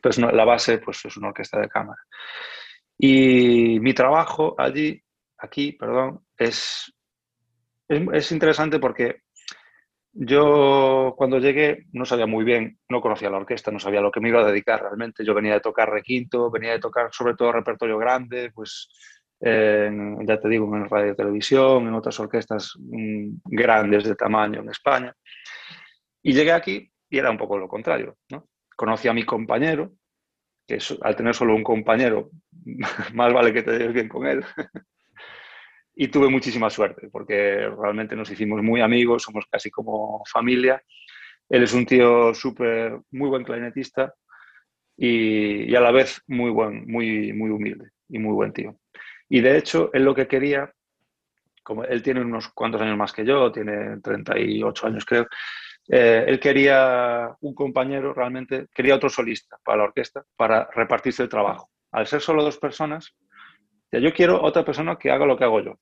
[0.01, 1.99] Pues la base pues, es una orquesta de cámara.
[2.95, 5.01] Y mi trabajo allí,
[5.39, 6.93] aquí, perdón, es,
[7.88, 9.24] es interesante porque
[10.14, 14.20] yo cuando llegué no sabía muy bien, no conocía la orquesta, no sabía lo que
[14.20, 15.26] me iba a dedicar realmente.
[15.26, 18.89] Yo venía de tocar requinto, venía de tocar sobre todo repertorio grande, pues
[19.45, 25.14] ya te digo, en radio televisión, en otras orquestas mm, grandes de tamaño en España.
[26.22, 28.18] Y llegué aquí y era un poco lo contrario.
[28.30, 28.47] ¿no?
[28.76, 29.93] Conocí a mi compañero,
[30.66, 32.30] que al tener solo un compañero,
[33.14, 34.45] más vale que te lleves bien con él.
[35.95, 40.81] Y tuve muchísima suerte porque realmente nos hicimos muy amigos, somos casi como familia.
[41.49, 44.13] Él es un tío súper, muy buen clarinetista
[44.97, 48.77] y, a la vez muy buen, muy, muy humilde y muy buen tío.
[49.29, 50.71] Y de hecho, él lo que quería,
[51.63, 55.27] como él tiene unos cuantos años más que yo, tiene 38 años creo,
[55.89, 61.29] eh, él quería un compañero, realmente, quería otro solista para la orquesta, para repartirse el
[61.29, 61.69] trabajo.
[61.91, 63.15] Al ser solo dos personas,
[63.99, 65.79] yo quiero otra persona que haga lo que hago yo.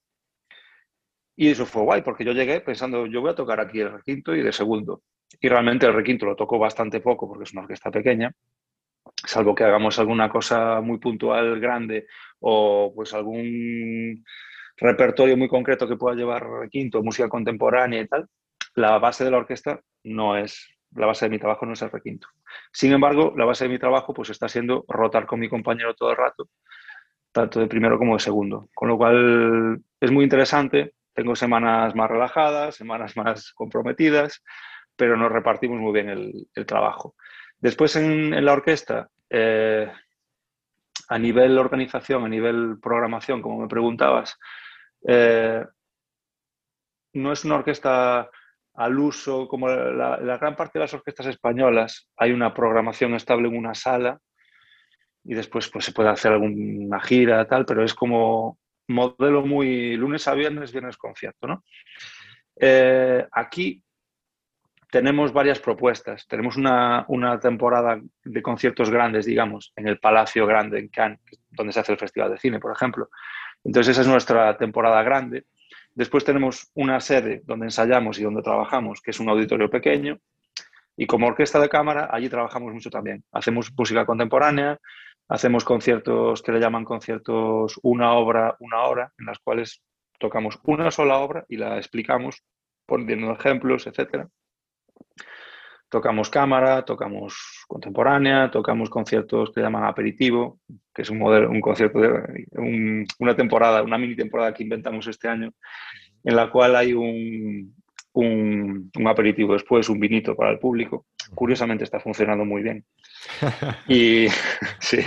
[1.35, 4.35] Y eso fue guay, porque yo llegué pensando, yo voy a tocar aquí el requinto
[4.35, 5.01] y de segundo.
[5.39, 8.31] Y realmente el requinto lo tocó bastante poco, porque es una orquesta pequeña,
[9.25, 12.07] salvo que hagamos alguna cosa muy puntual, grande,
[12.39, 14.23] o pues algún
[14.77, 18.27] repertorio muy concreto que pueda llevar requinto, música contemporánea y tal,
[18.75, 21.91] la base de la orquesta no es, la base de mi trabajo no es el
[21.91, 22.27] requinto.
[22.71, 26.11] Sin embargo, la base de mi trabajo pues está siendo rotar con mi compañero todo
[26.11, 26.49] el rato
[27.31, 28.69] tanto de primero como de segundo.
[28.73, 30.93] Con lo cual es muy interesante.
[31.13, 34.43] Tengo semanas más relajadas, semanas más comprometidas,
[34.95, 37.15] pero nos repartimos muy bien el, trabajo.
[37.59, 39.91] Después en, la orquesta, eh,
[41.09, 44.37] a nivel organización, a nivel programación, como me preguntabas,
[45.07, 45.63] eh,
[47.13, 48.29] no es una orquesta
[48.73, 53.49] al uso, como la, la, gran parte de las orquestas españolas, hay una programación estable
[53.49, 54.19] en una sala
[55.23, 58.57] y después pues se puede hacer alguna gira, tal, pero es como
[58.87, 61.63] modelo muy lunes a viernes, viernes concierto, ¿no?
[62.59, 63.83] Eh, aquí
[64.91, 66.27] tenemos varias propuestas.
[66.27, 71.19] Tenemos una, temporada de conciertos grandes, digamos, en el Palacio Grande, en Cannes,
[71.49, 73.09] donde se hace el Festival de Cine, por ejemplo.
[73.63, 75.45] Entonces, esa es nuestra temporada grande.
[75.95, 80.19] Después tenemos una sede donde ensayamos y donde trabajamos, que es un auditorio pequeño.
[80.97, 83.23] Y como orquesta de cámara, allí trabajamos mucho también.
[83.31, 84.77] Hacemos música contemporánea,
[85.27, 89.81] Hacemos conciertos que le llaman conciertos una obra, una hora, en las cuales
[90.19, 92.43] tocamos una sola obra y la explicamos
[92.85, 94.27] poniendo ejemplos, etc.
[95.89, 100.59] Tocamos cámara, tocamos contemporánea, tocamos conciertos que llaman aperitivo,
[100.93, 105.27] que es un modelo, un concierto de una temporada, una mini temporada que inventamos este
[105.27, 105.51] año,
[106.23, 107.75] en la cual hay un,
[108.13, 111.07] un, aperitivo después, un vinito para el público.
[111.33, 112.85] Curiosamente está funcionando muy bien.
[113.87, 114.27] Y
[114.79, 114.99] sí.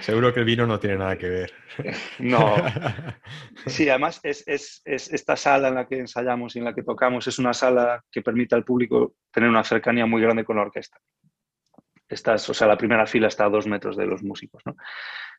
[0.00, 1.52] Seguro que el vino no tiene nada que ver.
[2.18, 2.56] No.
[3.66, 7.38] Sí, además es, esta sala en la que ensayamos y en la que tocamos es
[7.38, 10.98] una sala que permite al público tener una cercanía muy grande con la orquesta.
[12.08, 14.62] Estás, o sea, la primera fila está a dos metros de los músicos.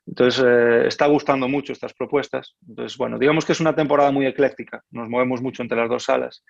[0.05, 2.55] Entonces, eh, está gustando mucho estas propuestas.
[2.67, 4.81] Entonces, bueno, digamos que es una temporada muy ecléctica.
[4.91, 6.43] Nos movemos mucho entre las dos salas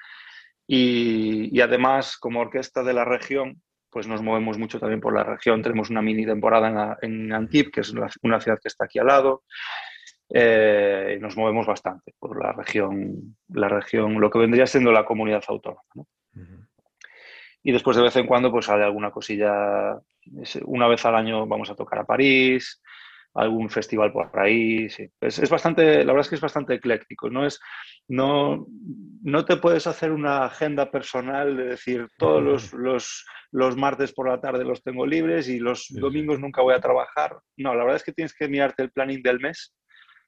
[0.67, 5.61] y, además, como orquesta de la región, pues nos movemos mucho también por la región.
[5.61, 9.43] Tenemos una mini temporada en, Antip, que es una ciudad que está aquí al lado.
[10.35, 15.05] Eh, y nos movemos bastante por la región, la región, lo que vendría siendo la
[15.05, 15.83] comunidad autónoma.
[17.61, 19.99] Y después de vez en cuando pues sale alguna cosilla.
[20.65, 22.81] Una vez al año vamos a tocar a París,
[23.35, 24.89] algún festival por ahí.
[24.89, 25.07] Sí.
[25.21, 27.29] Es, bastante, la verdad es que es bastante ecléctico.
[27.29, 27.59] No, es,
[28.07, 28.67] no,
[29.23, 34.29] no te puedes hacer una agenda personal de decir todos los, los, los, martes por
[34.29, 37.37] la tarde los tengo libres y los domingos nunca voy a trabajar.
[37.57, 39.73] No, la verdad es que tienes que mirarte el planning del mes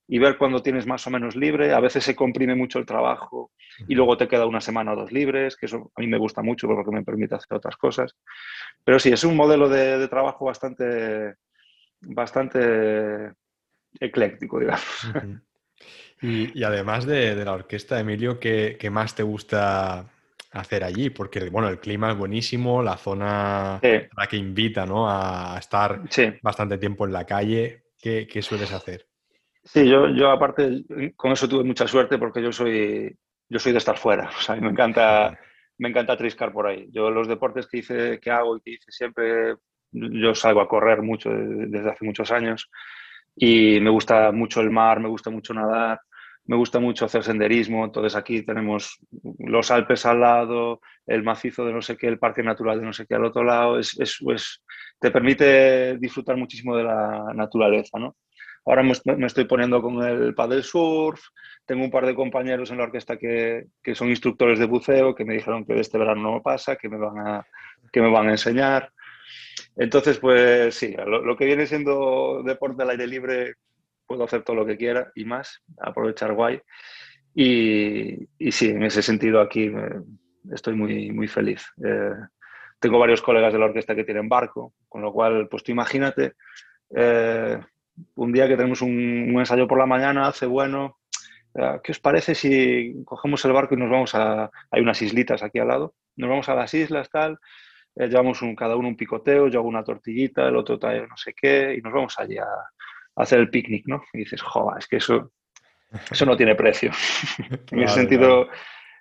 [0.08, 1.74] y ver cuándo tienes más o menos libre.
[1.74, 3.52] A veces se comprime mucho el trabajo
[3.88, 6.42] y luego te queda una semana o dos libres, que eso a mí me gusta
[6.42, 8.16] mucho porque me permite hacer otras cosas.
[8.84, 11.36] Pero sí, es un modelo de, de trabajo bastante,
[12.02, 13.34] bastante
[14.00, 15.08] ecléctico, digamos.
[16.26, 20.12] Y, además de, la orquesta, Emilio, ¿qué, más te gusta
[20.52, 21.10] hacer allí?
[21.10, 25.10] Porque, bueno, el clima es buenísimo, la zona la que invita ¿no?
[25.10, 26.02] a estar
[26.42, 27.84] bastante tiempo en la calle.
[28.02, 29.08] ¿Qué, sueles hacer?
[29.64, 30.84] Sí, yo, yo aparte
[31.16, 33.18] con eso tuve mucha suerte porque yo soy,
[33.50, 34.30] yo soy de estar fuera.
[34.38, 35.38] O sea, me encanta
[35.78, 36.88] me encanta triscar por ahí.
[36.92, 39.56] Yo los deportes que hice, que hago y que hice siempre,
[39.92, 42.70] yo salgo a correr mucho desde hace muchos años
[43.36, 46.00] y me gusta mucho el mar, me gusta mucho nadar,
[46.46, 47.86] me gusta mucho hacer senderismo.
[47.86, 49.00] Entonces aquí tenemos
[49.40, 52.94] los Alpes al lado, el macizo de no sé qué, el parque natural de no
[52.94, 53.80] sé qué al otro lado.
[53.80, 53.96] Es,
[55.00, 58.16] te permite disfrutar muchísimo de la naturaleza, ¿no?
[58.68, 61.22] Ahora me estoy poniendo con el paddle surf,
[61.68, 65.24] tengo un par de compañeros en la orquesta que, que, son instructores de buceo que
[65.24, 67.46] me dijeron que este verano no pasa, que me van a,
[67.92, 68.92] que me van a enseñar.
[69.76, 73.56] Entonces, pues sí, lo, que viene siendo deporte al aire libre,
[74.06, 76.62] puedo hacer todo lo que quiera y más, aprovechar guay.
[77.34, 79.72] Y, y sí, en ese sentido aquí
[80.52, 81.66] estoy muy, muy feliz.
[81.84, 82.12] Eh,
[82.80, 86.34] tengo varios colegas de la orquesta que tienen barco, con lo cual, pues tú imagínate,
[86.96, 87.60] eh,
[88.16, 91.00] un día que tenemos un, ensayo por la mañana, hace bueno,
[91.56, 94.52] eh, ¿qué os parece si cogemos el barco y nos vamos a...
[94.72, 97.40] Hay unas islitas aquí al lado, nos vamos a las islas, tal,
[97.96, 101.18] eh, llevamos un, cada uno un picoteo, yo hago una tortillita, el otro trae no
[101.18, 102.46] sé qué, y nos vamos allí a,
[103.16, 104.04] hacer el picnic, ¿no?
[104.14, 105.32] Y dices, joder, es que eso,
[106.12, 106.92] eso no tiene precio.
[107.72, 108.48] en ese sentido...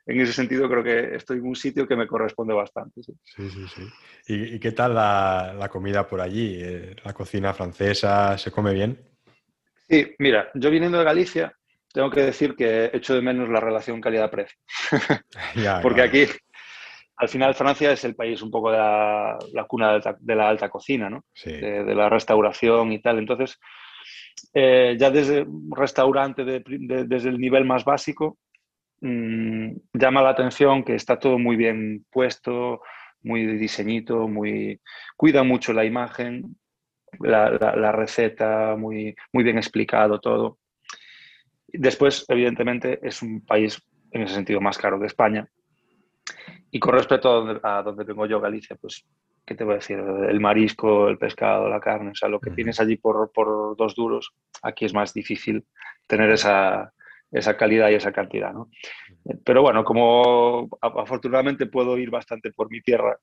[0.06, 3.02] En ese sentido, creo que estoy en un sitio que me corresponde bastante.
[3.02, 3.66] Sí, sí, sí.
[3.74, 3.88] sí.
[4.26, 6.58] ¿Y, qué tal la, la, comida por allí?
[6.62, 8.98] Eh, ¿La cocina francesa se come bien?
[9.88, 11.54] Sí, mira, yo viniendo de Galicia,
[11.94, 14.58] tengo que decir que echo de menos la relación calidad-precio.
[15.82, 16.26] Porque aquí,
[17.16, 21.08] al final, Francia es el país un poco de la, cuna de, la alta cocina,
[21.08, 21.24] ¿no?
[21.44, 23.18] De, la restauración y tal.
[23.18, 23.60] Entonces,
[24.52, 28.38] eh, ya desde restaurante, desde el nivel más básico,
[29.00, 32.80] mmm, llama la atención que está todo muy bien puesto,
[33.22, 34.80] muy diseñito, muy
[35.16, 36.56] cuida mucho la imagen,
[37.20, 40.58] la, receta, muy, muy bien explicado todo.
[41.66, 43.80] Después, evidentemente, es un país
[44.12, 45.48] en ese sentido más caro que España.
[46.70, 49.04] Y con respecto a donde, vengo yo, Galicia, pues,
[49.44, 49.98] ¿qué te voy a decir?
[49.98, 53.94] El marisco, el pescado, la carne, o sea, lo que tienes allí por, por dos
[53.94, 54.32] duros,
[54.62, 55.64] aquí es más difícil
[56.06, 56.92] tener esa,
[57.30, 58.52] esa calidad y esa cantidad.
[58.52, 58.70] ¿no?
[59.44, 63.18] Pero bueno, como afortunadamente puedo ir bastante por mi tierra,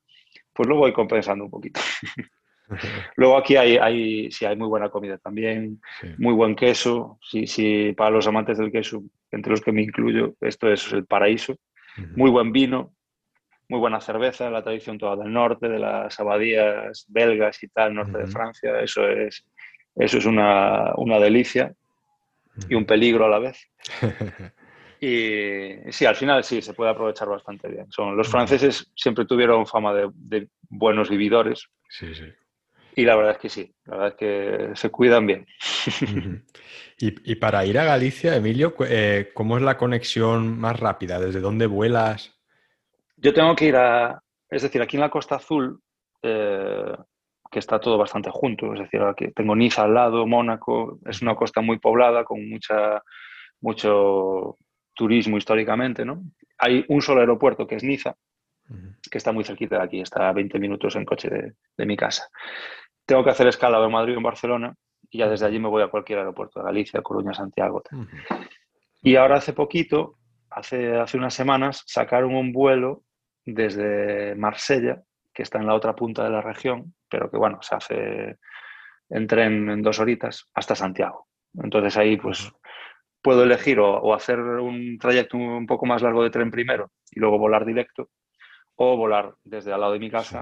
[0.52, 1.80] pues lo voy compensando un poquito.
[3.16, 5.80] Luego aquí hay, hay, sí, hay muy buena comida también,
[6.18, 7.18] muy buen queso.
[7.22, 11.06] Sí, sí, para los amantes del queso, entre los que me incluyo, esto es el
[11.06, 11.56] paraíso.
[12.16, 12.94] Muy buen vino,
[13.72, 18.18] muy buena cerveza, la tradición toda del norte, de las abadías belgas y tal, norte
[18.18, 18.78] de Francia.
[18.80, 19.44] Eso es,
[19.96, 21.72] eso es una, una delicia
[22.68, 23.68] y un peligro a la vez.
[25.04, 27.90] Y sí, al final sí, se puede aprovechar bastante bien.
[27.90, 31.66] Son, los franceses siempre tuvieron fama de, buenos vividores.
[31.88, 32.26] Sí, sí.
[32.94, 35.44] Y la verdad es que sí, la verdad es que se cuidan bien.
[36.98, 41.18] y, para ir a Galicia, Emilio, eh, ¿cómo es la conexión más rápida?
[41.18, 42.40] ¿Desde dónde vuelas?
[43.22, 44.20] Yo tengo que ir a,
[44.50, 45.80] es decir, aquí en la Costa Azul,
[46.22, 46.96] eh,
[47.48, 48.72] que está todo bastante junto.
[48.74, 53.00] Es decir, aquí tengo Niza al lado, Mónaco, es una costa muy poblada con mucha,
[53.60, 54.56] mucho
[54.92, 56.04] turismo históricamente.
[56.04, 56.24] ¿no?
[56.58, 58.16] Hay un solo aeropuerto que es Niza,
[59.08, 62.28] que está muy cerquita de aquí, está a 20 minutos en coche de, mi casa.
[63.06, 64.74] Tengo que hacer escala en Madrid o en Barcelona
[65.10, 67.82] y ya desde allí me voy a cualquier aeropuerto, de Galicia, Coruña, Santiago.
[69.00, 70.16] Y ahora hace poquito,
[70.50, 73.04] hace, hace unas semanas, sacaron un vuelo
[73.44, 77.74] desde Marsella, que está en la otra punta de la región, pero que bueno, se
[77.74, 78.38] hace
[79.08, 81.28] en tren en dos horitas hasta Santiago.
[81.54, 82.50] Entonces ahí pues
[83.22, 87.38] puedo elegir o, hacer un trayecto un poco más largo de tren primero y luego
[87.38, 88.10] volar directo
[88.76, 90.40] o volar desde al lado de mi casa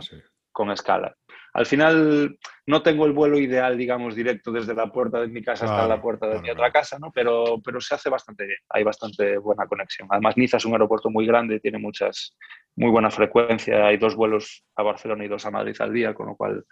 [0.52, 1.14] con escala.
[1.52, 5.64] Al final no tengo el vuelo ideal, digamos, directo desde la puerta de mi casa
[5.64, 7.10] hasta la puerta de mi otra casa, ¿no?
[7.12, 10.08] Pero, pero se hace bastante bien, hay bastante buena conexión.
[10.10, 12.36] Además, Niza es un aeropuerto muy grande, tiene muchas,
[12.76, 16.26] muy buena frecuencia, hay dos vuelos a Barcelona y dos a Madrid al día, con
[16.26, 16.64] lo cual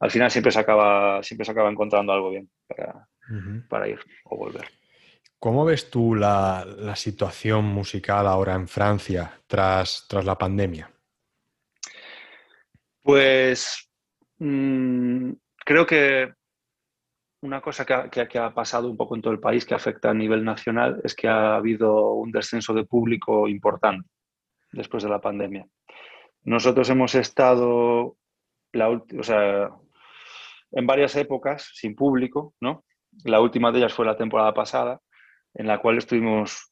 [0.00, 3.08] al final siempre se acaba, siempre se acaba encontrando algo bien para,
[3.68, 4.66] para ir o volver.
[5.38, 10.90] ¿Cómo ves tú la, la, situación musical ahora en Francia tras, tras la pandemia?
[13.02, 13.85] Pues
[14.38, 15.32] mm,
[15.64, 16.32] creo que
[17.42, 20.44] una cosa que ha, pasado un poco en todo el país que afecta a nivel
[20.44, 24.08] nacional es que ha habido un descenso de público importante
[24.72, 25.66] después de la pandemia.
[26.42, 28.16] Nosotros hemos estado
[28.72, 28.88] la
[30.72, 32.84] en varias épocas sin público, ¿no?
[33.24, 35.00] La última de ellas fue la temporada pasada,
[35.54, 36.70] en la cual estuvimos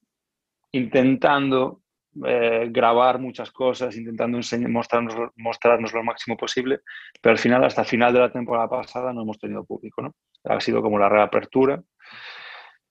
[0.73, 1.81] intentando
[2.27, 4.39] eh, grabar muchas cosas, intentando
[4.69, 6.81] mostrarnos, mostrarnos lo máximo posible,
[7.21, 10.15] pero al final, hasta final de la temporada pasada, no hemos tenido público, ¿no?
[10.45, 11.83] Ha sido como la reapertura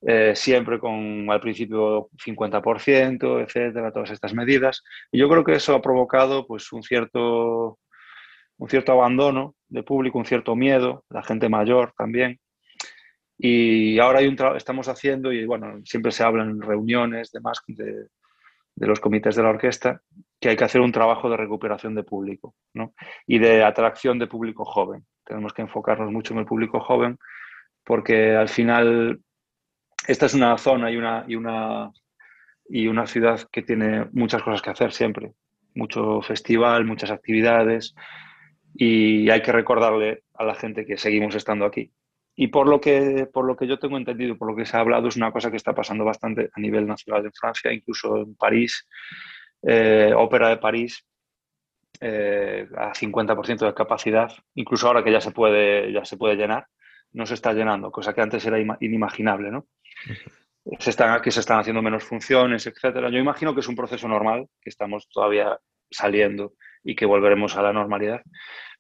[0.05, 4.84] eh, siempre con al principio 50%, etcétera, todas estas medidas.
[5.11, 7.80] Y yo creo que eso ha provocado pues, un, cierto,
[8.57, 12.39] un cierto abandono de público, un cierto miedo, la gente mayor también.
[13.38, 18.07] Y ahora hay un estamos haciendo, y bueno, siempre se habla en reuniones demás de,
[18.76, 20.01] de los comités de la orquesta,
[20.39, 22.93] que hay que hacer un trabajo de recuperación de público ¿no?
[23.28, 25.05] y de atracción de público joven.
[25.24, 27.17] Tenemos que enfocarnos mucho en el público joven
[27.84, 29.21] porque al final
[30.07, 31.91] esta es una zona y una, y una,
[32.67, 35.34] y una ciudad que tiene muchas cosas que hacer siempre.
[35.76, 37.95] Mucho festival, muchas actividades
[38.76, 41.91] y hay que recordarle a la gente que seguimos estando aquí.
[42.36, 44.79] Y por lo, que, por lo que yo tengo entendido, por lo que se ha
[44.79, 48.36] hablado, es una cosa que está pasando bastante a nivel nacional en Francia, incluso en
[48.36, 48.88] París,
[49.61, 51.05] eh, Ópera de París,
[52.01, 56.65] eh, a 50% de capacidad, incluso ahora que ya se, puede, ya se puede llenar,
[57.11, 59.67] no se está llenando, cosa que antes era inimaginable, ¿no?
[60.79, 63.09] Se están, aquí se están haciendo menos funciones, etcétera.
[63.09, 65.59] Yo imagino que es un proceso normal, que estamos todavía
[65.91, 66.53] saliendo
[66.84, 68.21] y que volveremos a la normalidad.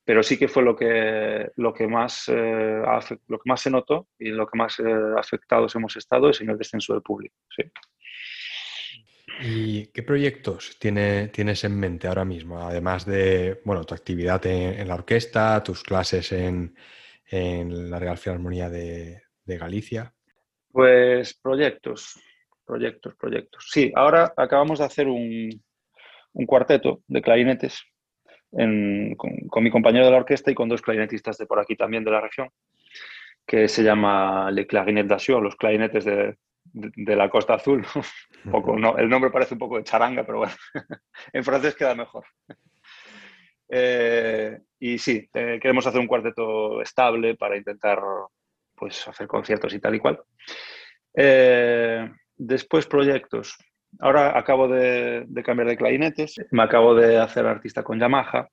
[0.05, 2.81] Pero sí que fue lo que, lo que, más, eh,
[3.27, 4.83] lo que más se notó y lo que más eh,
[5.17, 7.35] afectados hemos estado es en el descenso del público.
[7.55, 7.63] Sí.
[9.41, 12.59] ¿Y qué proyectos tiene, tienes en mente ahora mismo?
[12.59, 16.75] Además de bueno, tu actividad en, la orquesta, tus clases en,
[17.25, 20.13] en la Real Filarmonía de, de Galicia.
[20.69, 22.19] Pues proyectos,
[22.65, 23.67] proyectos, proyectos.
[23.69, 25.49] Sí, ahora acabamos de hacer un,
[26.33, 27.83] un cuarteto de clarinetes
[28.53, 32.11] con, mi compañero de la orquesta y con dos clarinetistas de por aquí también de
[32.11, 32.49] la región,
[33.45, 36.37] que se llama Le Clarinet d'Action, los clarinetes de,
[36.73, 37.85] de, la Costa Azul.
[38.45, 40.53] un poco, no, el nombre parece un poco de charanga, pero bueno,
[41.33, 42.25] en francés queda mejor.
[43.69, 47.99] Eh, y sí, eh, queremos hacer un cuarteto estable para intentar
[48.75, 50.21] pues, hacer conciertos y tal y cual.
[51.15, 53.57] Eh, después proyectos.
[53.99, 58.47] Ahora acabo de, cambiar de clarinetes, me acabo de hacer artista con Yamaha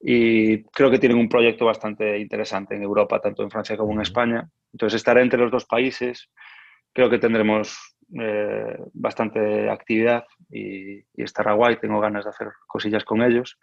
[0.00, 4.00] y creo que tienen un proyecto bastante interesante en Europa, tanto en Francia como en
[4.00, 4.48] España.
[4.72, 6.30] Entonces estaré entre los dos países,
[6.92, 13.04] creo que tendremos eh, bastante actividad y, y estará guay, tengo ganas de hacer cosillas
[13.04, 13.58] con ellos.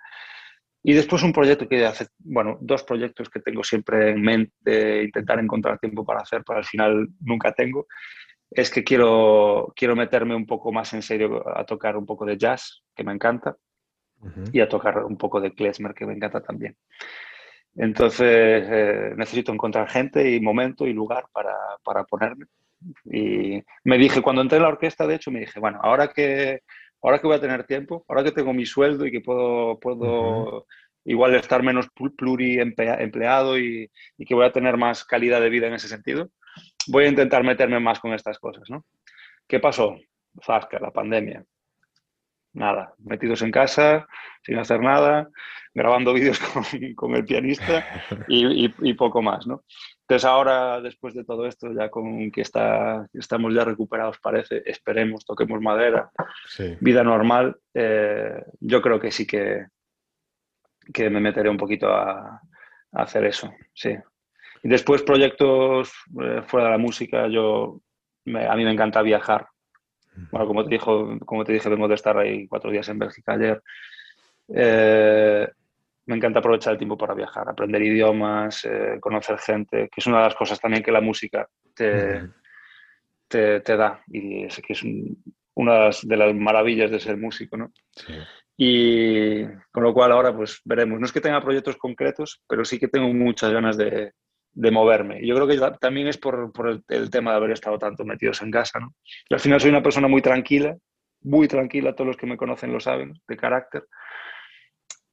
[0.84, 5.40] Y después un proyecto que hace, bueno, dos proyectos que tengo siempre en mente, intentar
[5.40, 7.86] encontrar tiempo para hacer, pero al final nunca tengo,
[8.52, 12.38] es que quiero, quiero meterme un poco más en serio a tocar un poco de
[12.38, 13.56] jazz, que me encanta,
[14.54, 16.76] y a tocar un poco de klezmer, que me encanta también.
[17.76, 18.28] Entonces
[18.70, 22.46] eh, necesito encontrar gente y momento y lugar para, para ponerme.
[23.06, 26.62] Y me dije, cuando entré en la orquesta, de hecho, me dije, bueno, ahora que
[27.02, 30.68] ahora que voy a tener tiempo, ahora que tengo mi sueldo y que puedo, puedo
[31.06, 35.74] igual estar menos pluriempleado y, y que voy a tener más calidad de vida en
[35.74, 36.30] ese sentido,
[36.88, 38.86] voy a intentar meterme más con estas cosas, ¿no?
[39.48, 39.98] ¿Qué pasó?
[40.46, 41.44] Zasca, la pandemia.
[42.54, 44.08] Nada, metidos en casa,
[44.44, 45.30] sin hacer nada,
[45.74, 46.64] grabando vídeos con,
[46.96, 47.86] con el pianista
[48.28, 49.64] y, y, y, poco más, ¿no?
[50.02, 55.24] Entonces ahora, después de todo esto, ya con que está, estamos ya recuperados, parece, esperemos,
[55.24, 56.12] toquemos madera,
[56.82, 59.68] vida normal, eh, yo creo que sí que,
[60.94, 62.42] que me meteré un poquito a,
[62.92, 63.96] hacer eso, sí.
[64.64, 67.82] Y después proyectos eh, fuera de la música, yo,
[68.26, 69.48] a mí me encanta viajar.
[70.32, 73.34] Bueno, como te, dijo, como te dije, vengo de estar ahí cuatro días en Bélgica
[73.34, 73.62] ayer.
[74.54, 75.48] Eh,
[76.06, 80.18] me encanta aprovechar el tiempo para viajar, aprender idiomas, eh, conocer gente, que es una
[80.18, 82.28] de las cosas también que la música te,
[83.28, 84.84] te, da y es que es
[85.54, 87.72] una de las maravillas de ser músico, ¿no?
[88.58, 91.00] Y con lo cual ahora pues veremos.
[91.00, 94.12] No es que tenga proyectos concretos, pero sí que tengo muchas ganas de,
[94.54, 95.26] de moverme.
[95.26, 98.42] Yo creo que también es por, por el, el, tema de haber estado tanto metidos
[98.42, 98.94] en casa, ¿no?
[99.30, 100.76] Y al final soy una persona muy tranquila,
[101.22, 103.84] muy tranquila, todos los que me conocen lo saben, de carácter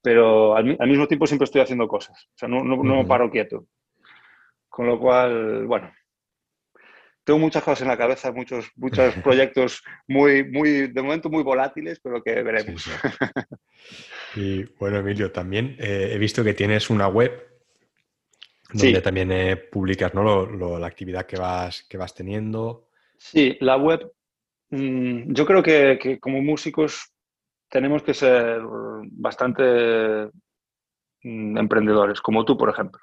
[0.01, 3.67] pero al, mismo tiempo siempre estoy haciendo cosas, o sea, no, no, no paro quieto.
[4.69, 5.91] Con lo cual, bueno,
[7.23, 11.99] tengo muchas cosas en la cabeza, muchos, muchos proyectos muy, muy, de momento muy volátiles,
[11.99, 12.81] pero que veremos.
[12.81, 14.41] Sí, sí.
[14.41, 17.48] Y bueno, Emilio, también eh, he visto que tienes una web
[18.71, 19.01] donde sí.
[19.01, 20.23] también eh, publicas ¿no?
[20.23, 22.87] Lo, lo, la actividad que vas, que vas teniendo.
[23.17, 24.11] Sí, la web,
[24.69, 27.11] mmm, yo creo que, que como músicos
[27.69, 28.61] tenemos que ser
[29.11, 30.29] bastante
[31.23, 33.01] mm, emprendedores, como tú, por ejemplo.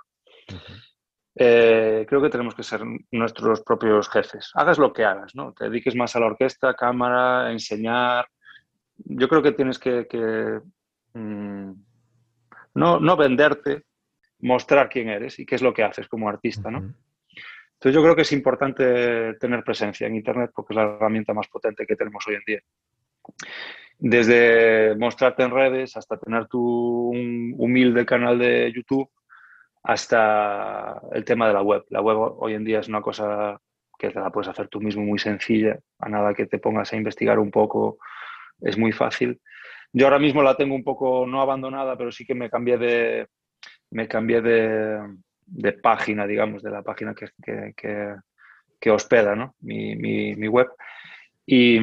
[0.48, 0.82] Uh -huh.
[1.36, 2.80] eh, creo que tenemos que ser
[3.10, 4.50] nuestros propios jefes.
[4.54, 5.52] Hagas lo que hagas, ¿no?
[5.52, 8.26] Te dediques más a la orquesta, cámara, enseñar.
[8.98, 10.60] Yo creo que tienes que, que
[11.14, 11.72] mmm,
[12.74, 13.85] no, no, venderte,
[14.40, 16.78] mostrar quién eres y qué es lo que haces como artista, ¿no?
[16.78, 16.94] Uh -huh.
[17.76, 21.46] Entonces yo creo que es importante tener presencia en Internet porque es la herramienta más
[21.48, 22.60] potente que tenemos hoy en día.
[23.98, 29.10] Desde mostrarte en redes hasta tener tu humilde canal de YouTube
[29.82, 31.84] hasta el tema de la web.
[31.90, 33.60] La web hoy en día es una cosa
[33.98, 36.96] que te la puedes hacer tú mismo muy sencilla, a nada que te pongas a
[36.96, 37.98] investigar un poco,
[38.60, 39.40] es muy fácil.
[39.92, 43.26] Yo ahora mismo la tengo un poco no abandonada, pero sí que me cambié de,
[43.90, 47.74] me cambié de, página, digamos, de la página que,
[48.80, 49.54] que, hospeda ¿no?
[49.60, 50.68] mi, mi, web.
[51.44, 51.78] Y,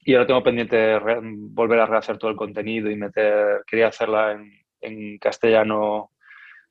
[0.00, 0.98] y, ahora tengo pendiente
[1.32, 4.50] volver a rehacer todo el contenido y meter, quería hacerla en,
[4.80, 6.10] en castellano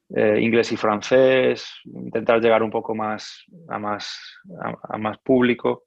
[0.09, 4.37] eh, inglés y francés, intentar llegar un poco más a más,
[4.83, 5.83] a, más público.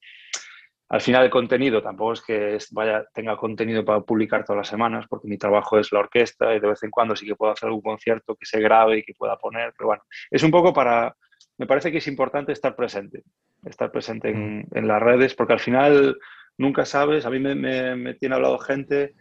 [0.91, 5.07] Al final el contenido tampoco es que vaya, tenga contenido para publicar todas las semanas,
[5.09, 7.67] porque mi trabajo es la orquesta y de vez en cuando sí que puedo hacer
[7.67, 11.15] algún concierto que se grabe y que pueda poner, pero bueno, es un poco para,
[11.59, 13.23] me parece que es importante estar presente,
[13.65, 16.19] estar presente en, en las redes, porque al final
[16.57, 19.15] nunca sabes, a mí me, me, me tiene hablado gente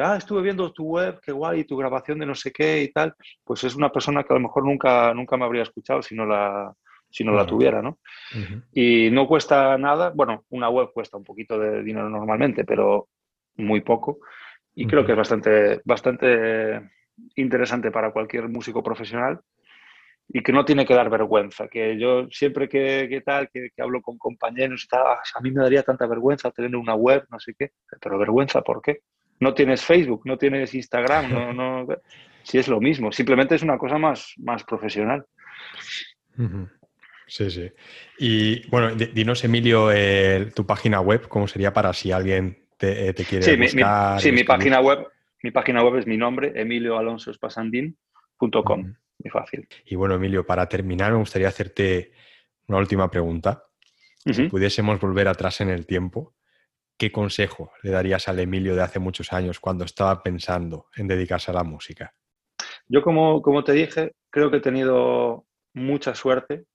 [0.00, 3.14] ah, estuve viendo tu web, qué guay, tu grabación de no sé qué y tal,
[3.44, 6.24] pues es una persona que a lo mejor nunca, nunca me habría escuchado si no
[6.24, 6.72] la,
[7.12, 7.98] si no la tuviera, ¿no?
[8.72, 13.08] Y no cuesta nada, bueno, una web cuesta un poquito de dinero normalmente, pero
[13.56, 14.18] muy poco.
[14.74, 16.90] Y creo que es bastante, bastante
[17.36, 19.40] interesante para cualquier músico profesional
[20.28, 21.68] y que no tiene que dar vergüenza.
[21.68, 25.62] Que yo siempre que, tal, que, hablo con compañeros y tal, ah, a mí me
[25.62, 27.72] daría tanta vergüenza tener una web, no sé qué.
[28.00, 29.02] Pero vergüenza, ¿por qué?
[29.42, 31.86] no tienes Facebook, no tienes Instagram, no, no,
[32.44, 35.26] si es lo mismo, simplemente es una cosa más, más profesional.
[37.32, 37.72] Sí, sí.
[38.18, 39.88] Y bueno, dinos, Emilio,
[40.54, 44.16] tu página web, ¿cómo sería para si alguien te, eh, quiere sí, buscar?
[44.16, 45.08] Mi, sí, mi página web,
[45.42, 48.82] mi página web es mi nombre, emilioalonsospasandin.com.
[48.82, 49.66] Muy fácil.
[49.86, 52.12] Y bueno, Emilio, para terminar, me gustaría hacerte
[52.68, 53.64] una última pregunta.
[54.30, 56.34] Si pudiésemos volver atrás en el tiempo,
[56.98, 61.50] ¿qué consejo le darías al Emilio de hace muchos años cuando estaba pensando en dedicarse
[61.50, 62.12] a la música?
[62.88, 66.66] Yo, como, como te dije, creo que he tenido mucha suerte,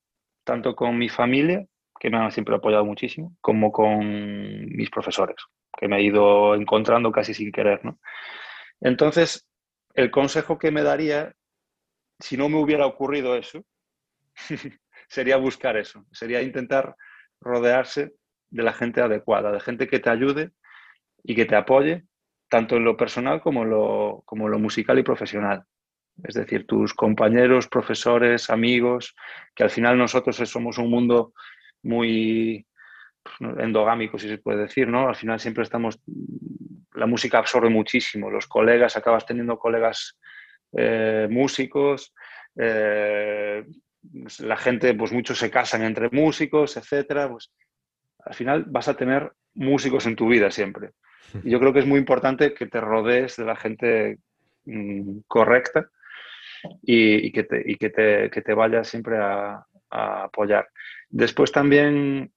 [0.48, 1.66] tanto con mi familia,
[2.00, 5.36] que me han siempre apoyado muchísimo, como con mis profesores,
[5.78, 7.84] que me he ido encontrando casi sin querer.
[7.84, 8.00] ¿no?
[8.80, 9.46] Entonces,
[9.94, 11.34] el consejo que me daría,
[12.18, 13.66] si no me hubiera ocurrido eso,
[15.10, 16.96] sería buscar eso, sería intentar
[17.42, 18.14] rodearse
[18.50, 20.52] de la gente adecuada, de gente que te ayude
[21.24, 22.06] y que te apoye,
[22.48, 25.66] tanto en lo personal como en lo, como lo musical y profesional.
[26.24, 29.16] Es decir, tus compañeros, profesores, amigos,
[29.56, 31.34] que al final nosotros somos un mundo
[31.84, 32.66] muy
[33.24, 35.08] pues, endogámico, si se puede decir, ¿no?
[35.08, 36.00] Al final siempre estamos,
[36.94, 40.18] la música absorbe muchísimo, los colegas, acabas teniendo colegas
[40.76, 42.14] eh, músicos,
[42.56, 43.64] eh,
[44.40, 47.52] la gente, pues muchos se casan entre músicos, etcétera, pues
[48.26, 50.92] al final vas a tener músicos en tu vida siempre.
[51.44, 54.20] Y yo creo que es muy importante que te rodees de la gente
[54.66, 55.90] mm, correcta
[56.82, 60.70] y, que te, y que te, que te vayas siempre a, apoyar.
[61.10, 62.34] Después también,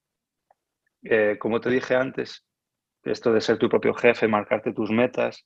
[1.02, 2.44] eh, como te dije antes,
[3.02, 5.44] esto de ser tu propio jefe, marcarte tus metas,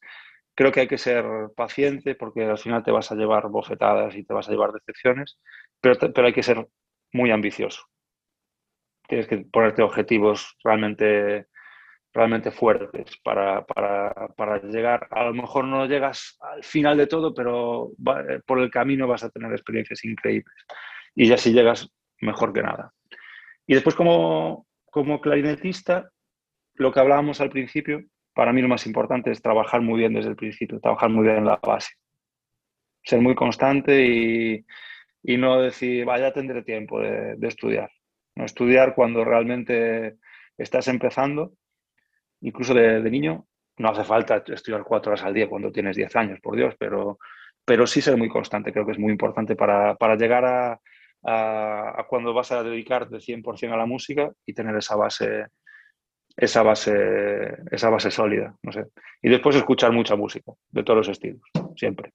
[0.55, 1.25] creo que hay que ser
[1.57, 5.39] paciente porque al final te vas a llevar bofetadas y te vas a llevar decepciones,
[5.81, 6.67] pero, pero hay que ser
[7.13, 7.87] muy ambicioso
[9.09, 11.47] tienes que ponerte objetivos realmente,
[12.15, 13.67] realmente fuertes para,
[14.63, 15.09] llegar.
[15.11, 17.91] A lo mejor no llegas al final de todo, pero
[18.47, 20.55] por el camino vas a tener experiencias increíbles.
[21.17, 22.93] Y ya si llegas, mejor que nada.
[23.67, 26.11] Y después como, como clarinetista,
[26.75, 30.31] lo que hablábamos al principio, para mí lo más importante es trabajar muy bien desde
[30.31, 31.95] el principio, trabajar muy bien en la base.
[33.03, 34.65] Ser muy constante
[35.23, 37.91] y, no decir, vaya, tendré tiempo de estudiar.
[38.37, 38.45] ¿no?
[38.45, 40.17] Estudiar cuando realmente
[40.57, 41.55] estás empezando,
[42.45, 43.47] incluso de, niño,
[43.79, 47.19] no hace falta estudiar cuatro horas al día cuando tienes diez años, por Dios, pero,
[47.65, 50.45] pero sí ser muy constante, creo que es muy importante para, llegar
[51.23, 55.47] a, cuando vas a dedicarte 100% a la música y tener esa base,
[56.37, 58.85] esa base, esa base sólida, no sé.
[59.23, 61.43] Y después escuchar mucha música, de todos los estilos,
[61.77, 62.13] siempre,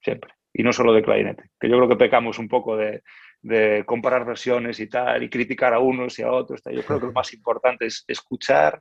[0.00, 0.32] siempre.
[0.54, 3.02] Y no solo de clarinete, que yo creo que pecamos un poco de,
[3.40, 6.62] de comparar versiones y tal, y criticar a unos y a otros.
[6.70, 8.80] Yo creo que lo más importante es escuchar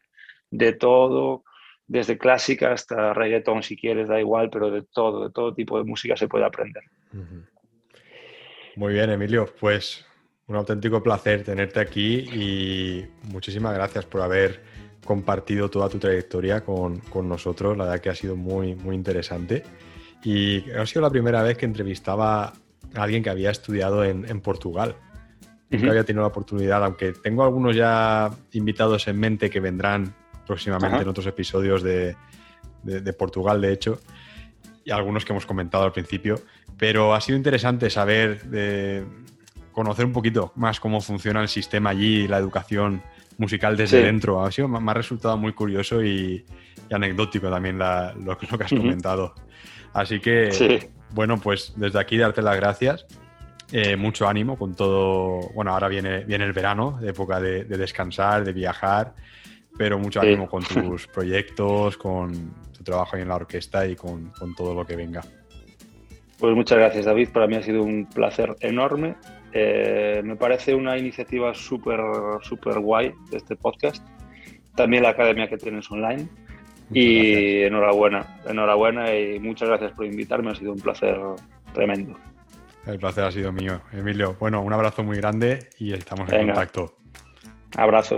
[0.51, 1.43] de todo,
[1.87, 5.83] desde clásica hasta reggaeton, si quieres, da igual, pero de todo, de todo tipo de
[5.83, 6.83] música se puede aprender.
[8.75, 10.05] Muy bien, Emilio, pues
[10.47, 14.61] un auténtico placer tenerte aquí y muchísimas gracias por haber
[15.03, 17.77] compartido toda tu trayectoria con, con nosotros.
[17.77, 19.63] La verdad que ha sido muy, muy interesante.
[20.23, 22.53] Y ha sido la primera vez que entrevistaba
[22.95, 24.95] alguien que había estudiado en, Portugal.
[25.69, 30.13] Nunca había tenido la oportunidad, aunque tengo algunos ya invitados en mente que vendrán
[30.51, 32.15] próximamente en otros episodios de,
[33.17, 34.01] Portugal, de hecho,
[34.83, 36.41] y algunos que hemos comentado al principio.
[36.77, 39.05] Pero ha sido interesante saber, de
[39.71, 43.01] conocer un poquito más cómo funciona el sistema allí, la educación
[43.37, 44.43] musical desde dentro.
[44.43, 46.43] Ha sido, me ha resultado muy curioso y,
[46.91, 49.33] anecdótico también lo, que has comentado.
[49.93, 53.05] Así que, bueno, pues desde aquí darte las gracias.
[53.71, 55.49] Eh, mucho ánimo con todo.
[55.53, 59.13] Bueno, ahora viene, viene el verano, época de, descansar, de viajar,
[59.77, 62.31] pero mucho ánimo con tus proyectos, con
[62.77, 65.21] tu trabajo ahí en la orquesta y con, todo lo que venga.
[66.39, 67.29] Pues muchas gracias, David.
[67.29, 69.15] Para mí ha sido un placer enorme.
[69.53, 71.99] Eh, me parece una iniciativa súper,
[72.41, 74.05] súper guay de este podcast.
[74.75, 76.27] También la academia que tienes online.
[76.93, 80.51] y enhorabuena, enhorabuena y muchas gracias por invitarme.
[80.51, 81.17] Ha sido un placer
[81.73, 82.17] tremendo.
[82.85, 84.35] El placer ha sido mío, Emilio.
[84.39, 86.97] Bueno, un abrazo muy grande y estamos en contacto.
[87.77, 88.17] Abrazo.